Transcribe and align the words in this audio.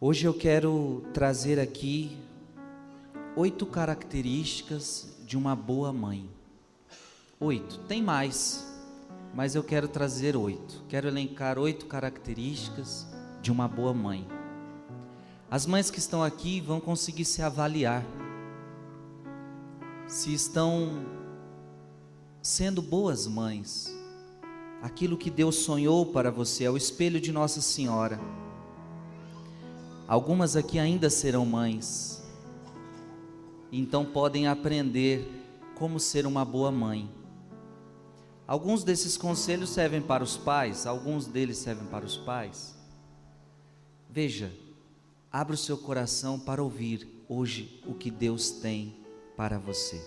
Hoje 0.00 0.26
eu 0.26 0.32
quero 0.32 1.04
trazer 1.12 1.60
aqui 1.60 2.16
oito 3.36 3.66
características 3.66 5.18
de 5.26 5.36
uma 5.36 5.54
boa 5.54 5.92
mãe. 5.92 6.30
Oito, 7.38 7.78
tem 7.80 8.02
mais, 8.02 8.66
mas 9.34 9.54
eu 9.54 9.62
quero 9.62 9.88
trazer 9.88 10.36
oito. 10.36 10.82
Quero 10.88 11.08
elencar 11.08 11.58
oito 11.58 11.84
características 11.86 13.06
de 13.42 13.52
uma 13.52 13.68
boa 13.68 13.92
mãe. 13.92 14.26
As 15.50 15.66
mães 15.66 15.90
que 15.90 15.98
estão 15.98 16.22
aqui 16.22 16.60
vão 16.60 16.80
conseguir 16.80 17.24
se 17.24 17.42
avaliar 17.42 18.04
se 20.06 20.32
estão 20.32 21.04
sendo 22.40 22.80
boas 22.80 23.26
mães. 23.26 23.95
Aquilo 24.86 25.16
que 25.16 25.30
Deus 25.30 25.56
sonhou 25.56 26.06
para 26.06 26.30
você 26.30 26.62
é 26.62 26.70
o 26.70 26.76
espelho 26.76 27.20
de 27.20 27.32
Nossa 27.32 27.60
Senhora. 27.60 28.20
Algumas 30.06 30.54
aqui 30.54 30.78
ainda 30.78 31.10
serão 31.10 31.44
mães, 31.44 32.22
então 33.72 34.04
podem 34.04 34.46
aprender 34.46 35.28
como 35.74 35.98
ser 35.98 36.24
uma 36.24 36.44
boa 36.44 36.70
mãe. 36.70 37.10
Alguns 38.46 38.84
desses 38.84 39.16
conselhos 39.16 39.70
servem 39.70 40.00
para 40.00 40.22
os 40.22 40.36
pais, 40.36 40.86
alguns 40.86 41.26
deles 41.26 41.58
servem 41.58 41.88
para 41.88 42.06
os 42.06 42.16
pais. 42.16 42.76
Veja, 44.08 44.52
abra 45.32 45.54
o 45.54 45.58
seu 45.58 45.76
coração 45.76 46.38
para 46.38 46.62
ouvir 46.62 47.24
hoje 47.28 47.82
o 47.84 47.92
que 47.92 48.08
Deus 48.08 48.50
tem 48.50 48.94
para 49.36 49.58
você. 49.58 50.00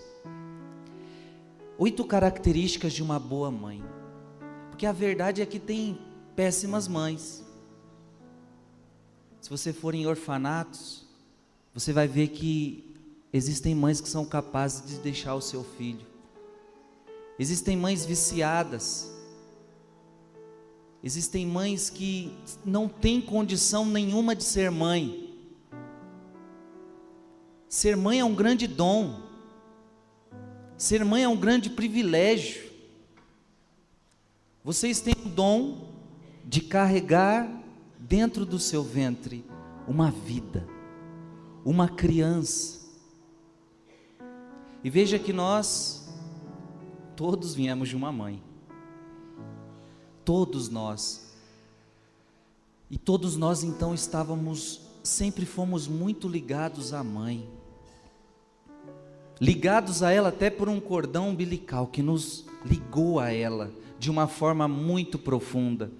Oito 1.76 2.02
características 2.02 2.94
de 2.94 3.02
uma 3.02 3.18
boa 3.18 3.50
mãe. 3.50 3.99
Porque 4.80 4.86
a 4.86 4.92
verdade 4.92 5.42
é 5.42 5.44
que 5.44 5.58
tem 5.58 5.98
péssimas 6.34 6.88
mães. 6.88 7.44
Se 9.38 9.50
você 9.50 9.74
for 9.74 9.94
em 9.94 10.06
orfanatos, 10.06 11.04
você 11.74 11.92
vai 11.92 12.08
ver 12.08 12.28
que 12.28 12.96
existem 13.30 13.74
mães 13.74 14.00
que 14.00 14.08
são 14.08 14.24
capazes 14.24 14.86
de 14.86 14.94
deixar 15.00 15.34
o 15.34 15.40
seu 15.42 15.62
filho. 15.62 16.06
Existem 17.38 17.76
mães 17.76 18.06
viciadas. 18.06 19.12
Existem 21.04 21.46
mães 21.46 21.90
que 21.90 22.34
não 22.64 22.88
têm 22.88 23.20
condição 23.20 23.84
nenhuma 23.84 24.34
de 24.34 24.44
ser 24.44 24.70
mãe. 24.70 25.36
Ser 27.68 27.98
mãe 27.98 28.20
é 28.20 28.24
um 28.24 28.34
grande 28.34 28.66
dom. 28.66 29.20
Ser 30.78 31.04
mãe 31.04 31.24
é 31.24 31.28
um 31.28 31.36
grande 31.36 31.68
privilégio. 31.68 32.69
Vocês 34.62 35.00
têm 35.00 35.14
o 35.24 35.28
dom 35.28 35.88
de 36.44 36.60
carregar 36.60 37.50
dentro 37.98 38.44
do 38.44 38.58
seu 38.58 38.82
ventre 38.82 39.44
uma 39.88 40.10
vida, 40.10 40.66
uma 41.64 41.88
criança. 41.88 42.80
E 44.84 44.90
veja 44.90 45.18
que 45.18 45.32
nós 45.32 46.08
todos 47.16 47.54
viemos 47.54 47.88
de 47.88 47.96
uma 47.96 48.12
mãe. 48.12 48.42
Todos 50.24 50.68
nós. 50.68 51.34
E 52.90 52.98
todos 52.98 53.36
nós 53.36 53.62
então 53.62 53.94
estávamos, 53.94 54.82
sempre 55.02 55.46
fomos 55.46 55.88
muito 55.88 56.28
ligados 56.28 56.92
à 56.92 57.02
mãe 57.02 57.48
ligados 59.40 60.02
a 60.02 60.12
ela 60.12 60.28
até 60.28 60.50
por 60.50 60.68
um 60.68 60.78
cordão 60.78 61.30
umbilical 61.30 61.86
que 61.86 62.02
nos 62.02 62.44
ligou 62.64 63.18
a 63.18 63.32
ela 63.32 63.70
de 64.00 64.10
uma 64.10 64.26
forma 64.26 64.66
muito 64.66 65.16
profunda. 65.16 65.92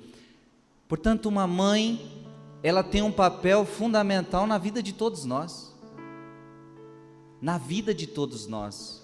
Portanto, 0.89 1.27
uma 1.27 1.47
mãe, 1.47 2.25
ela 2.65 2.83
tem 2.83 3.03
um 3.03 3.13
papel 3.13 3.65
fundamental 3.65 4.45
na 4.45 4.59
vida 4.59 4.83
de 4.83 4.93
todos 4.93 5.25
nós. 5.25 5.73
Na 7.41 7.59
vida 7.59 7.95
de 7.95 8.09
todos 8.09 8.49
nós. 8.49 9.01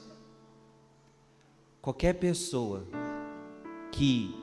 Qualquer 1.80 2.14
pessoa 2.14 2.84
que 3.92 4.34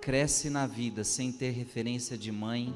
cresce 0.00 0.48
na 0.48 0.68
vida 0.68 1.02
sem 1.02 1.32
ter 1.32 1.50
referência 1.50 2.16
de 2.16 2.30
mãe, 2.30 2.72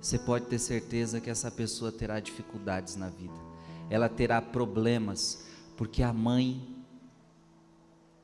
você 0.00 0.18
pode 0.18 0.46
ter 0.46 0.58
certeza 0.58 1.20
que 1.20 1.30
essa 1.30 1.52
pessoa 1.52 1.92
terá 1.92 2.18
dificuldades 2.18 2.96
na 2.96 3.08
vida 3.08 3.46
ela 3.88 4.08
terá 4.08 4.40
problemas, 4.42 5.44
porque 5.76 6.02
a 6.02 6.12
mãe, 6.12 6.75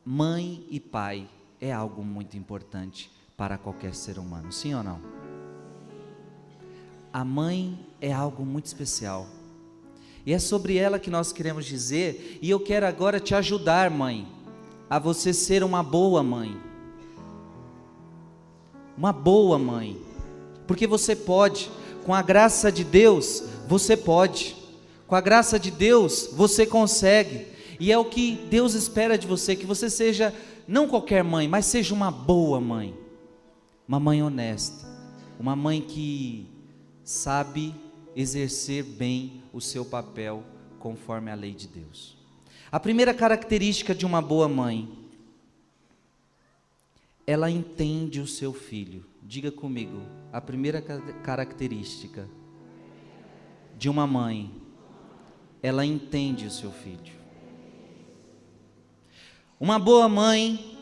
mãe 0.04 0.66
e 0.70 0.80
pai 0.80 1.28
é 1.60 1.72
algo 1.72 2.04
muito 2.04 2.36
importante 2.36 3.10
para 3.36 3.56
qualquer 3.56 3.94
ser 3.94 4.18
humano, 4.18 4.52
sim 4.52 4.74
ou 4.74 4.82
não? 4.82 5.00
A 7.12 7.24
mãe 7.24 7.78
é 8.00 8.12
algo 8.12 8.44
muito 8.44 8.66
especial. 8.66 9.26
E 10.24 10.32
é 10.32 10.38
sobre 10.38 10.76
ela 10.76 10.98
que 10.98 11.10
nós 11.10 11.32
queremos 11.32 11.64
dizer, 11.64 12.38
e 12.40 12.48
eu 12.48 12.60
quero 12.60 12.86
agora 12.86 13.20
te 13.20 13.34
ajudar, 13.34 13.90
mãe, 13.90 14.26
a 14.88 14.98
você 14.98 15.32
ser 15.32 15.62
uma 15.62 15.82
boa 15.82 16.22
mãe. 16.22 16.56
Uma 18.96 19.12
boa 19.12 19.58
mãe. 19.58 20.00
Porque 20.66 20.86
você 20.86 21.14
pode, 21.16 21.70
com 22.04 22.14
a 22.14 22.22
graça 22.22 22.70
de 22.70 22.84
Deus, 22.84 23.42
você 23.68 23.96
pode. 23.96 24.56
Com 25.06 25.14
a 25.14 25.20
graça 25.20 25.58
de 25.58 25.70
Deus, 25.70 26.30
você 26.32 26.64
consegue. 26.64 27.51
E 27.82 27.90
é 27.90 27.98
o 27.98 28.04
que 28.04 28.36
Deus 28.48 28.74
espera 28.74 29.18
de 29.18 29.26
você, 29.26 29.56
que 29.56 29.66
você 29.66 29.90
seja 29.90 30.32
não 30.68 30.86
qualquer 30.86 31.24
mãe, 31.24 31.48
mas 31.48 31.66
seja 31.66 31.92
uma 31.92 32.12
boa 32.12 32.60
mãe. 32.60 32.96
Uma 33.88 33.98
mãe 33.98 34.22
honesta, 34.22 34.86
uma 35.36 35.56
mãe 35.56 35.80
que 35.80 36.46
sabe 37.02 37.74
exercer 38.14 38.84
bem 38.84 39.42
o 39.52 39.60
seu 39.60 39.84
papel 39.84 40.44
conforme 40.78 41.28
a 41.28 41.34
lei 41.34 41.52
de 41.54 41.66
Deus. 41.66 42.16
A 42.70 42.78
primeira 42.78 43.12
característica 43.12 43.92
de 43.92 44.06
uma 44.06 44.22
boa 44.22 44.48
mãe, 44.48 44.88
ela 47.26 47.50
entende 47.50 48.20
o 48.20 48.28
seu 48.28 48.52
filho. 48.52 49.04
Diga 49.20 49.50
comigo, 49.50 50.02
a 50.32 50.40
primeira 50.40 50.80
característica 50.80 52.28
de 53.76 53.88
uma 53.88 54.06
mãe 54.06 54.54
ela 55.60 55.84
entende 55.84 56.46
o 56.46 56.50
seu 56.50 56.70
filho. 56.70 57.21
Uma 59.62 59.78
boa 59.78 60.08
mãe, 60.08 60.76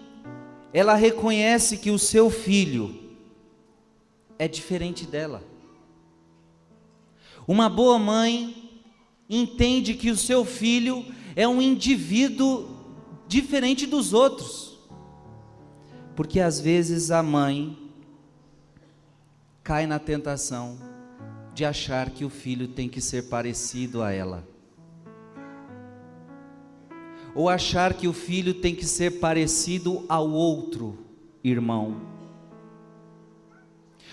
ela 0.73 0.95
reconhece 0.95 1.77
que 1.77 1.91
o 1.91 1.99
seu 1.99 2.31
filho 2.31 2.99
é 4.39 4.49
diferente 4.49 5.07
dela. 5.07 5.45
Uma 7.47 7.69
boa 7.69 7.99
mãe 7.99 8.71
entende 9.29 9.93
que 9.93 10.11
o 10.11 10.17
seu 10.17 10.47
filho 10.47 11.05
é 11.37 11.47
um 11.47 11.61
indivíduo 11.61 12.71
diferente 13.29 13.87
dos 13.87 14.15
outros. 14.15 14.79
Porque 16.17 16.41
às 16.41 16.59
vezes 16.59 17.11
a 17.11 17.23
mãe 17.23 17.77
cai 19.63 19.87
na 19.87 19.99
tentação 19.99 20.79
de 21.53 21.67
achar 21.67 22.09
que 22.09 22.25
o 22.25 22.31
filho 22.31 22.67
tem 22.67 22.89
que 22.89 23.03
ser 23.03 23.29
parecido 23.29 24.01
a 24.01 24.11
ela 24.11 24.49
ou 27.35 27.49
achar 27.49 27.95
que 27.95 28.09
o 28.09 28.13
filho 28.13 28.55
tem 28.55 28.75
que 28.75 28.85
ser 28.85 29.21
parecido 29.21 30.05
ao 30.09 30.31
outro 30.31 30.99
irmão. 31.43 31.97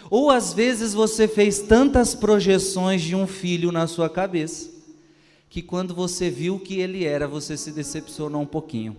Ou 0.09 0.29
às 0.29 0.53
vezes 0.53 0.94
você 0.94 1.27
fez 1.27 1.59
tantas 1.59 2.16
projeções 2.16 3.01
de 3.01 3.16
um 3.16 3.27
filho 3.27 3.72
na 3.72 3.88
sua 3.88 4.09
cabeça, 4.09 4.72
que 5.50 5.61
quando 5.61 5.94
você 5.94 6.29
viu 6.29 6.56
o 6.56 6.59
que 6.59 6.79
ele 6.79 7.03
era, 7.03 7.27
você 7.27 7.57
se 7.57 7.72
decepcionou 7.72 8.41
um 8.41 8.45
pouquinho. 8.45 8.95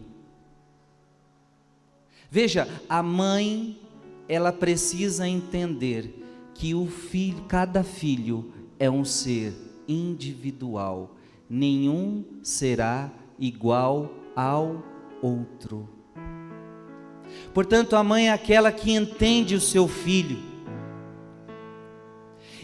Veja, 2.31 2.69
a 2.89 3.03
mãe, 3.03 3.79
ela 4.29 4.53
precisa 4.53 5.27
entender 5.27 6.23
que 6.55 6.75
o 6.75 6.87
filho, 6.87 7.43
cada 7.45 7.83
filho 7.83 8.53
é 8.79 8.91
um 8.91 9.05
ser 9.05 9.55
individual, 9.87 11.17
nenhum 11.49 12.25
será 12.43 13.11
igual 13.39 14.11
ao 14.35 14.83
outro. 15.23 15.89
Portanto, 17.53 17.97
a 17.97 18.03
mãe 18.03 18.29
é 18.29 18.33
aquela 18.33 18.73
que 18.73 18.93
entende 18.93 19.55
o 19.55 19.61
seu 19.61 19.87
filho, 19.87 20.39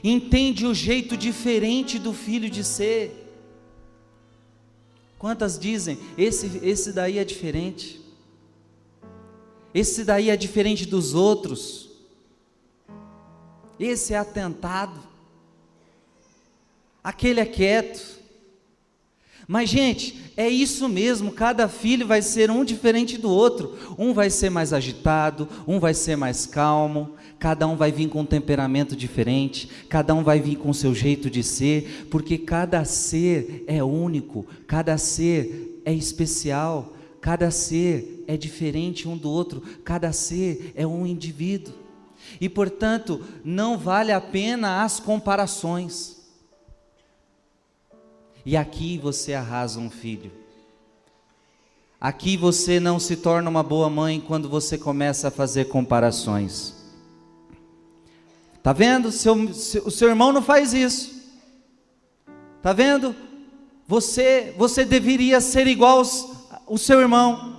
entende 0.02 0.66
o 0.66 0.74
jeito 0.74 1.16
diferente 1.16 1.98
do 1.98 2.12
filho 2.12 2.48
de 2.50 2.62
ser. 2.62 3.20
Quantas 5.18 5.58
dizem, 5.58 5.98
esse, 6.18 6.60
esse 6.62 6.92
daí 6.92 7.18
é 7.18 7.24
diferente, 7.24 8.00
esse 9.72 10.04
daí 10.04 10.30
é 10.30 10.36
diferente 10.36 10.86
dos 10.86 11.14
outros, 11.14 11.90
esse 13.78 14.12
é 14.12 14.18
atentado, 14.18 15.00
aquele 17.02 17.40
é 17.40 17.46
quieto, 17.46 18.23
Mas, 19.46 19.68
gente, 19.68 20.32
é 20.36 20.48
isso 20.48 20.88
mesmo, 20.88 21.30
cada 21.30 21.68
filho 21.68 22.06
vai 22.06 22.22
ser 22.22 22.50
um 22.50 22.64
diferente 22.64 23.18
do 23.18 23.30
outro. 23.30 23.76
Um 23.98 24.14
vai 24.14 24.30
ser 24.30 24.50
mais 24.50 24.72
agitado, 24.72 25.48
um 25.66 25.78
vai 25.78 25.94
ser 25.94 26.16
mais 26.16 26.46
calmo, 26.46 27.10
cada 27.38 27.66
um 27.66 27.76
vai 27.76 27.92
vir 27.92 28.08
com 28.08 28.20
um 28.20 28.26
temperamento 28.26 28.96
diferente, 28.96 29.68
cada 29.88 30.14
um 30.14 30.22
vai 30.22 30.40
vir 30.40 30.56
com 30.56 30.72
seu 30.72 30.94
jeito 30.94 31.28
de 31.28 31.42
ser, 31.42 32.06
porque 32.10 32.38
cada 32.38 32.84
ser 32.84 33.64
é 33.66 33.84
único, 33.84 34.46
cada 34.66 34.96
ser 34.96 35.82
é 35.84 35.92
especial, 35.92 36.94
cada 37.20 37.50
ser 37.50 38.24
é 38.26 38.36
diferente 38.36 39.06
um 39.06 39.16
do 39.16 39.30
outro, 39.30 39.62
cada 39.84 40.10
ser 40.12 40.72
é 40.74 40.86
um 40.86 41.06
indivíduo. 41.06 41.74
E, 42.40 42.48
portanto, 42.48 43.20
não 43.44 43.76
vale 43.76 44.10
a 44.10 44.20
pena 44.20 44.82
as 44.82 44.98
comparações. 44.98 46.13
E 48.46 48.56
aqui 48.56 48.98
você 48.98 49.32
arrasa 49.32 49.80
um 49.80 49.88
filho. 49.90 50.30
Aqui 52.00 52.36
você 52.36 52.78
não 52.78 52.98
se 52.98 53.16
torna 53.16 53.48
uma 53.48 53.62
boa 53.62 53.88
mãe 53.88 54.20
quando 54.20 54.48
você 54.48 54.76
começa 54.76 55.28
a 55.28 55.30
fazer 55.30 55.68
comparações. 55.68 56.74
Tá 58.62 58.72
vendo? 58.72 59.10
Seu, 59.10 59.54
seu, 59.54 59.86
o 59.86 59.90
seu 59.90 60.08
irmão 60.08 60.32
não 60.32 60.42
faz 60.42 60.74
isso. 60.74 61.14
Tá 62.60 62.72
vendo? 62.72 63.16
Você, 63.86 64.54
você 64.56 64.84
deveria 64.84 65.40
ser 65.40 65.66
igual 65.66 65.98
aos, 65.98 66.28
o 66.66 66.76
seu 66.76 67.00
irmão. 67.00 67.56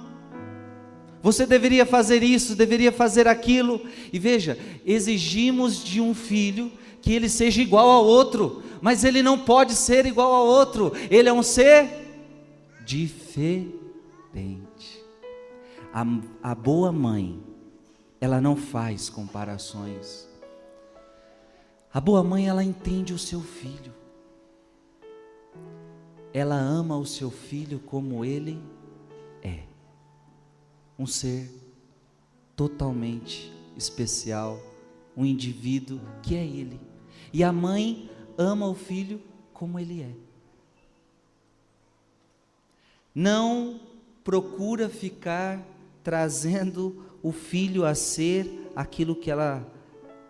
Você 1.23 1.47
deveria 1.47 1.85
fazer 1.85 2.21
isso, 2.21 2.55
deveria 2.55 2.91
fazer 2.91 3.27
aquilo. 3.27 3.81
E 4.13 4.19
veja, 4.19 4.59
exigimos 4.85 5.83
de 5.83 5.99
um 5.99 6.13
filho 6.13 6.71
que 7.01 7.13
ele 7.13 7.29
seja 7.29 7.61
igual 7.61 7.89
ao 7.89 8.05
outro, 8.05 8.63
mas 8.85 9.03
ele 9.03 9.23
não 9.23 9.39
pode 9.39 9.73
ser 9.73 10.05
igual 10.05 10.31
ao 10.31 10.45
outro, 10.45 10.91
ele 11.09 11.27
é 11.27 11.33
um 11.33 11.41
ser 11.41 11.89
diferente. 12.85 13.83
A, 15.91 16.05
a 16.43 16.53
boa 16.53 16.91
mãe, 16.91 17.41
ela 18.21 18.39
não 18.39 18.55
faz 18.55 19.09
comparações. 19.09 20.29
A 21.91 21.99
boa 21.99 22.23
mãe, 22.23 22.47
ela 22.47 22.63
entende 22.63 23.11
o 23.11 23.17
seu 23.17 23.41
filho. 23.41 23.91
Ela 26.31 26.55
ama 26.55 26.95
o 26.95 27.07
seu 27.07 27.31
filho 27.31 27.79
como 27.79 28.23
ele 28.23 28.61
é. 29.41 29.63
Um 30.99 31.07
ser 31.07 31.49
totalmente 32.55 33.51
especial, 33.75 34.59
um 35.17 35.25
indivíduo 35.25 35.99
que 36.21 36.35
é 36.35 36.45
ele. 36.45 36.79
E 37.33 37.43
a 37.43 37.51
mãe 37.51 38.11
ama 38.37 38.67
o 38.67 38.75
filho 38.75 39.21
como 39.53 39.79
ele 39.79 40.01
é. 40.01 40.11
Não 43.13 43.79
procura 44.23 44.89
ficar 44.89 45.65
trazendo 46.03 47.05
o 47.23 47.31
filho 47.31 47.85
a 47.85 47.95
ser 47.95 48.71
aquilo 48.75 49.15
que 49.15 49.31
ela 49.31 49.65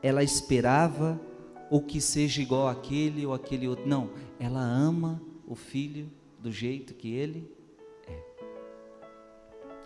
ela 0.01 0.23
esperava 0.23 1.19
ou 1.71 1.81
que 1.81 1.99
seja 1.99 2.41
igual 2.41 2.67
aquele 2.67 3.25
ou 3.25 3.33
aquele 3.33 3.67
outro. 3.67 3.87
Não, 3.87 4.11
ela 4.39 4.61
ama 4.61 5.19
o 5.47 5.55
filho 5.55 6.11
do 6.39 6.51
jeito 6.51 6.93
que 6.93 7.11
ele 7.11 7.51
é. 8.07 8.19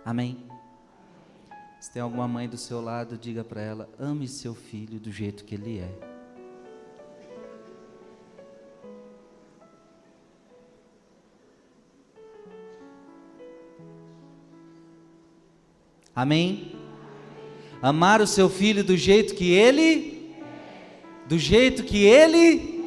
Amém. 0.04 0.44
Se 1.80 1.90
tem 1.90 2.02
alguma 2.02 2.28
mãe 2.28 2.46
do 2.46 2.58
seu 2.58 2.82
lado, 2.82 3.16
diga 3.16 3.42
para 3.42 3.62
ela: 3.62 3.88
ame 3.98 4.28
seu 4.28 4.54
filho 4.54 5.00
do 5.00 5.10
jeito 5.10 5.44
que 5.44 5.54
ele 5.54 5.78
é. 5.78 6.09
Amém? 16.14 16.72
Amar 17.82 18.20
o 18.20 18.26
seu 18.26 18.50
filho 18.50 18.84
do 18.84 18.96
jeito 18.96 19.34
que 19.34 19.52
ele, 19.52 20.34
do 21.26 21.38
jeito 21.38 21.82
que 21.82 22.04
ele. 22.04 22.84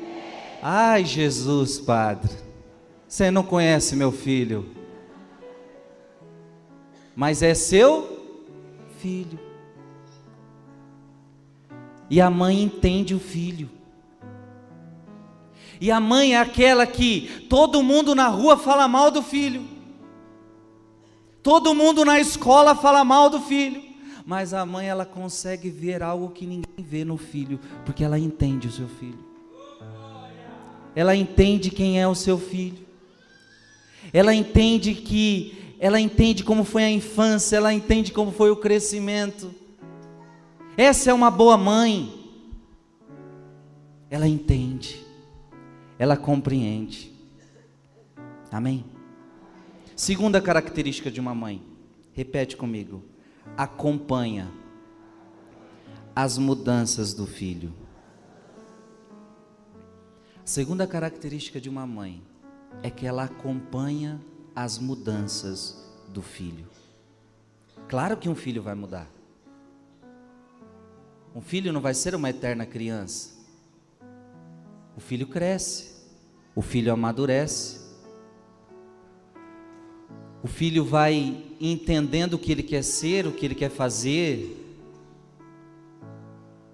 Ai, 0.61 1.03
Jesus, 1.03 1.79
Padre, 1.79 2.31
você 3.07 3.31
não 3.31 3.43
conhece 3.43 3.95
meu 3.95 4.11
filho, 4.11 4.69
mas 7.15 7.41
é 7.41 7.53
seu 7.53 8.23
filho. 8.99 9.39
E 12.09 12.21
a 12.21 12.29
mãe 12.29 12.61
entende 12.61 13.15
o 13.15 13.19
filho. 13.19 13.69
E 15.81 15.91
a 15.91 15.99
mãe 15.99 16.35
é 16.35 16.39
aquela 16.39 16.85
que 16.85 17.47
todo 17.49 17.83
mundo 17.83 18.13
na 18.13 18.27
rua 18.27 18.57
fala 18.57 18.87
mal 18.87 19.09
do 19.09 19.23
filho. 19.23 19.72
Todo 21.43 21.75
mundo 21.75 22.05
na 22.05 22.21
escola 22.21 22.73
fala 22.73 23.03
mal 23.03 23.29
do 23.29 23.41
filho, 23.41 23.83
mas 24.25 24.53
a 24.53 24.65
mãe 24.65 24.87
ela 24.87 25.05
consegue 25.05 25.69
ver 25.69 26.01
algo 26.01 26.29
que 26.29 26.45
ninguém 26.45 26.73
vê 26.77 27.03
no 27.03 27.17
filho, 27.17 27.59
porque 27.85 28.01
ela 28.01 28.17
entende 28.17 28.69
o 28.69 28.71
seu 28.71 28.87
filho. 28.87 29.19
Ela 30.95 31.13
entende 31.13 31.69
quem 31.69 31.99
é 31.99 32.07
o 32.07 32.15
seu 32.15 32.37
filho. 32.39 32.85
Ela 34.13 34.33
entende 34.33 34.95
que 34.95 35.75
ela 35.79 35.99
entende 35.99 36.45
como 36.45 36.63
foi 36.63 36.85
a 36.85 36.89
infância, 36.89 37.57
ela 37.57 37.73
entende 37.73 38.13
como 38.13 38.31
foi 38.31 38.49
o 38.49 38.55
crescimento. 38.55 39.53
Essa 40.77 41.11
é 41.11 41.13
uma 41.13 41.29
boa 41.29 41.57
mãe. 41.57 42.23
Ela 44.09 44.27
entende. 44.27 45.03
Ela 45.99 46.15
compreende. 46.15 47.11
Amém. 48.49 48.92
Segunda 49.95 50.41
característica 50.41 51.11
de 51.11 51.19
uma 51.19 51.35
mãe, 51.35 51.61
repete 52.13 52.57
comigo: 52.57 53.03
acompanha 53.55 54.51
as 56.15 56.37
mudanças 56.37 57.13
do 57.13 57.27
filho. 57.27 57.73
segunda 60.43 60.85
característica 60.87 61.61
de 61.61 61.69
uma 61.69 61.85
mãe 61.85 62.21
é 62.81 62.89
que 62.89 63.05
ela 63.05 63.23
acompanha 63.23 64.19
as 64.55 64.79
mudanças 64.79 65.89
do 66.09 66.21
filho. 66.21 66.67
Claro 67.87 68.17
que 68.17 68.27
um 68.27 68.35
filho 68.35 68.61
vai 68.61 68.73
mudar. 68.73 69.07
Um 71.35 71.41
filho 71.41 71.71
não 71.71 71.81
vai 71.81 71.93
ser 71.93 72.15
uma 72.15 72.29
eterna 72.29 72.65
criança. 72.65 73.31
O 74.95 74.99
filho 74.99 75.27
cresce, 75.27 75.93
o 76.55 76.61
filho 76.61 76.91
amadurece, 76.93 77.82
o 80.43 80.47
filho 80.47 80.83
vai 80.83 81.37
entendendo 81.59 82.33
o 82.33 82.37
que 82.37 82.51
ele 82.51 82.63
quer 82.63 82.83
ser, 82.83 83.25
o 83.25 83.31
que 83.31 83.45
ele 83.45 83.55
quer 83.55 83.69
fazer. 83.69 84.59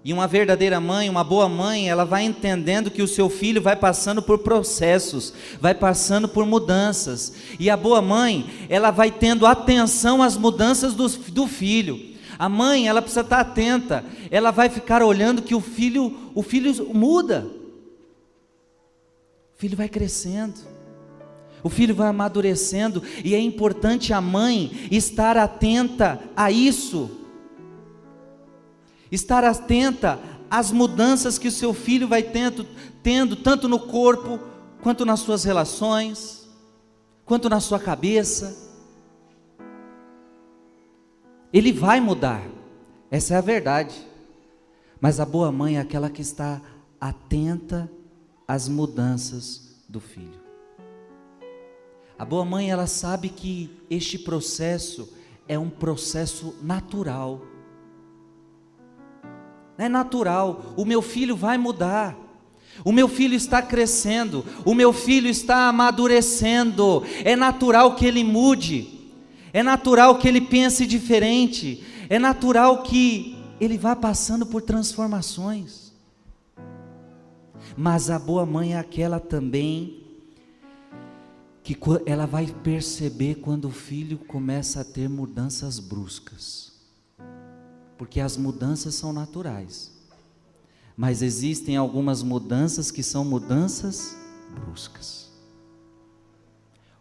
E 0.02 0.12
uma 0.12 0.26
verdadeira 0.26 0.80
mãe, 0.80 1.08
uma 1.08 1.22
boa 1.22 1.48
mãe, 1.48 1.88
ela 1.88 2.04
vai 2.04 2.24
entendendo 2.24 2.90
que 2.90 3.00
o 3.00 3.06
seu 3.06 3.30
filho 3.30 3.62
vai 3.62 3.76
passando 3.76 4.20
por 4.20 4.38
processos, 4.38 5.32
vai 5.60 5.72
passando 5.72 6.26
por 6.26 6.44
mudanças. 6.44 7.32
E 7.60 7.70
a 7.70 7.76
boa 7.76 8.02
mãe, 8.02 8.50
ela 8.68 8.90
vai 8.90 9.12
tendo 9.12 9.46
atenção 9.46 10.20
às 10.20 10.36
mudanças 10.36 10.92
do, 10.94 11.06
do 11.08 11.46
filho. 11.46 12.16
A 12.36 12.48
mãe, 12.48 12.88
ela 12.88 13.00
precisa 13.00 13.20
estar 13.20 13.38
atenta. 13.38 14.04
Ela 14.32 14.50
vai 14.50 14.68
ficar 14.68 15.00
olhando 15.00 15.42
que 15.42 15.54
o 15.54 15.60
filho, 15.60 16.32
o 16.34 16.42
filho 16.42 16.92
muda. 16.92 17.46
O 19.54 19.60
filho 19.60 19.76
vai 19.76 19.88
crescendo. 19.88 20.79
O 21.62 21.68
filho 21.68 21.94
vai 21.94 22.08
amadurecendo 22.08 23.02
e 23.24 23.34
é 23.34 23.40
importante 23.40 24.12
a 24.12 24.20
mãe 24.20 24.88
estar 24.90 25.36
atenta 25.36 26.20
a 26.36 26.50
isso. 26.50 27.10
Estar 29.10 29.44
atenta 29.44 30.18
às 30.50 30.72
mudanças 30.72 31.38
que 31.38 31.48
o 31.48 31.52
seu 31.52 31.74
filho 31.74 32.08
vai 32.08 32.22
tendo, 32.22 32.66
tendo 33.02 33.36
tanto 33.36 33.68
no 33.68 33.78
corpo, 33.78 34.40
quanto 34.82 35.04
nas 35.04 35.20
suas 35.20 35.44
relações, 35.44 36.48
quanto 37.24 37.48
na 37.48 37.60
sua 37.60 37.78
cabeça. 37.78 38.68
Ele 41.52 41.72
vai 41.72 42.00
mudar, 42.00 42.42
essa 43.10 43.34
é 43.34 43.36
a 43.36 43.42
verdade. 43.42 43.94
Mas 45.00 45.18
a 45.18 45.24
boa 45.24 45.50
mãe 45.50 45.76
é 45.76 45.80
aquela 45.80 46.10
que 46.10 46.20
está 46.20 46.60
atenta 47.00 47.90
às 48.46 48.68
mudanças 48.68 49.82
do 49.88 49.98
filho. 49.98 50.39
A 52.20 52.24
boa 52.26 52.44
mãe, 52.44 52.70
ela 52.70 52.86
sabe 52.86 53.30
que 53.30 53.70
este 53.88 54.18
processo 54.18 55.10
é 55.48 55.58
um 55.58 55.70
processo 55.70 56.54
natural. 56.62 57.40
É 59.78 59.88
natural, 59.88 60.74
o 60.76 60.84
meu 60.84 61.00
filho 61.00 61.34
vai 61.34 61.56
mudar. 61.56 62.14
O 62.84 62.92
meu 62.92 63.08
filho 63.08 63.34
está 63.34 63.62
crescendo, 63.62 64.44
o 64.66 64.74
meu 64.74 64.92
filho 64.92 65.30
está 65.30 65.70
amadurecendo. 65.70 67.02
É 67.24 67.34
natural 67.34 67.96
que 67.96 68.04
ele 68.04 68.22
mude. 68.22 68.86
É 69.50 69.62
natural 69.62 70.18
que 70.18 70.28
ele 70.28 70.42
pense 70.42 70.86
diferente. 70.86 71.82
É 72.10 72.18
natural 72.18 72.82
que 72.82 73.34
ele 73.58 73.78
vá 73.78 73.96
passando 73.96 74.44
por 74.44 74.60
transformações. 74.60 75.90
Mas 77.74 78.10
a 78.10 78.18
boa 78.18 78.44
mãe 78.44 78.74
é 78.74 78.78
aquela 78.78 79.18
também 79.18 79.99
que 81.74 81.78
ela 82.06 82.26
vai 82.26 82.46
perceber 82.46 83.36
quando 83.36 83.66
o 83.66 83.70
filho 83.70 84.18
começa 84.18 84.80
a 84.80 84.84
ter 84.84 85.08
mudanças 85.08 85.78
bruscas. 85.78 86.72
Porque 87.98 88.20
as 88.20 88.36
mudanças 88.36 88.94
são 88.94 89.12
naturais. 89.12 89.92
Mas 90.96 91.22
existem 91.22 91.76
algumas 91.76 92.22
mudanças 92.22 92.90
que 92.90 93.02
são 93.02 93.24
mudanças 93.24 94.16
bruscas. 94.54 95.30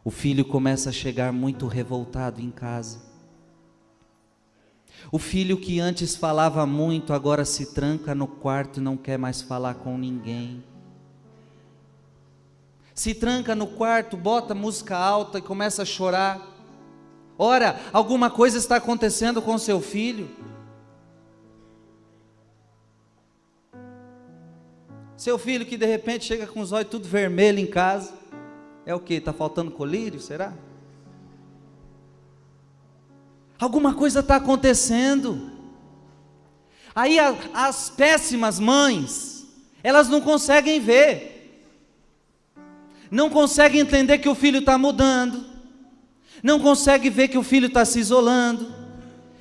O 0.03 0.11
filho 0.11 0.45
começa 0.45 0.89
a 0.89 0.93
chegar 0.93 1.31
muito 1.33 1.67
revoltado 1.67 2.41
em 2.41 2.49
casa. 2.49 2.99
O 5.11 5.17
filho 5.17 5.57
que 5.57 5.79
antes 5.79 6.15
falava 6.15 6.65
muito, 6.65 7.13
agora 7.13 7.45
se 7.45 7.73
tranca 7.73 8.13
no 8.13 8.27
quarto 8.27 8.79
e 8.79 8.83
não 8.83 8.97
quer 8.97 9.17
mais 9.17 9.41
falar 9.41 9.75
com 9.75 9.97
ninguém. 9.97 10.63
Se 12.99 13.13
tranca 13.13 13.55
no 13.55 13.65
quarto, 13.65 14.17
bota 14.17 14.53
música 14.53 14.97
alta 14.97 15.37
e 15.37 15.41
começa 15.41 15.83
a 15.83 15.85
chorar. 15.85 16.45
Ora, 17.37 17.79
alguma 17.93 18.29
coisa 18.29 18.57
está 18.57 18.75
acontecendo 18.75 19.41
com 19.41 19.57
seu 19.57 19.79
filho. 19.79 20.29
Seu 25.15 25.39
filho 25.39 25.65
que 25.65 25.77
de 25.77 25.85
repente 25.85 26.25
chega 26.25 26.45
com 26.45 26.59
os 26.59 26.73
olhos 26.73 26.89
tudo 26.89 27.07
vermelho 27.07 27.59
em 27.59 27.65
casa. 27.65 28.13
É 28.85 28.93
o 28.93 28.99
que? 28.99 29.13
Está 29.13 29.31
faltando 29.31 29.71
colírio? 29.71 30.19
Será? 30.19 30.51
Alguma 33.57 33.93
coisa 33.93 34.19
está 34.19 34.35
acontecendo. 34.35 35.49
Aí 36.93 37.17
a, 37.17 37.33
as 37.53 37.89
péssimas 37.89 38.59
mães, 38.59 39.47
elas 39.81 40.09
não 40.09 40.19
conseguem 40.19 40.81
ver, 40.81 41.28
não 43.11 43.29
conseguem 43.29 43.81
entender 43.81 44.19
que 44.19 44.29
o 44.29 44.35
filho 44.35 44.59
está 44.59 44.77
mudando, 44.77 45.45
não 46.43 46.59
conseguem 46.59 47.09
ver 47.09 47.27
que 47.27 47.37
o 47.37 47.43
filho 47.43 47.67
está 47.67 47.83
se 47.83 47.99
isolando. 47.99 48.67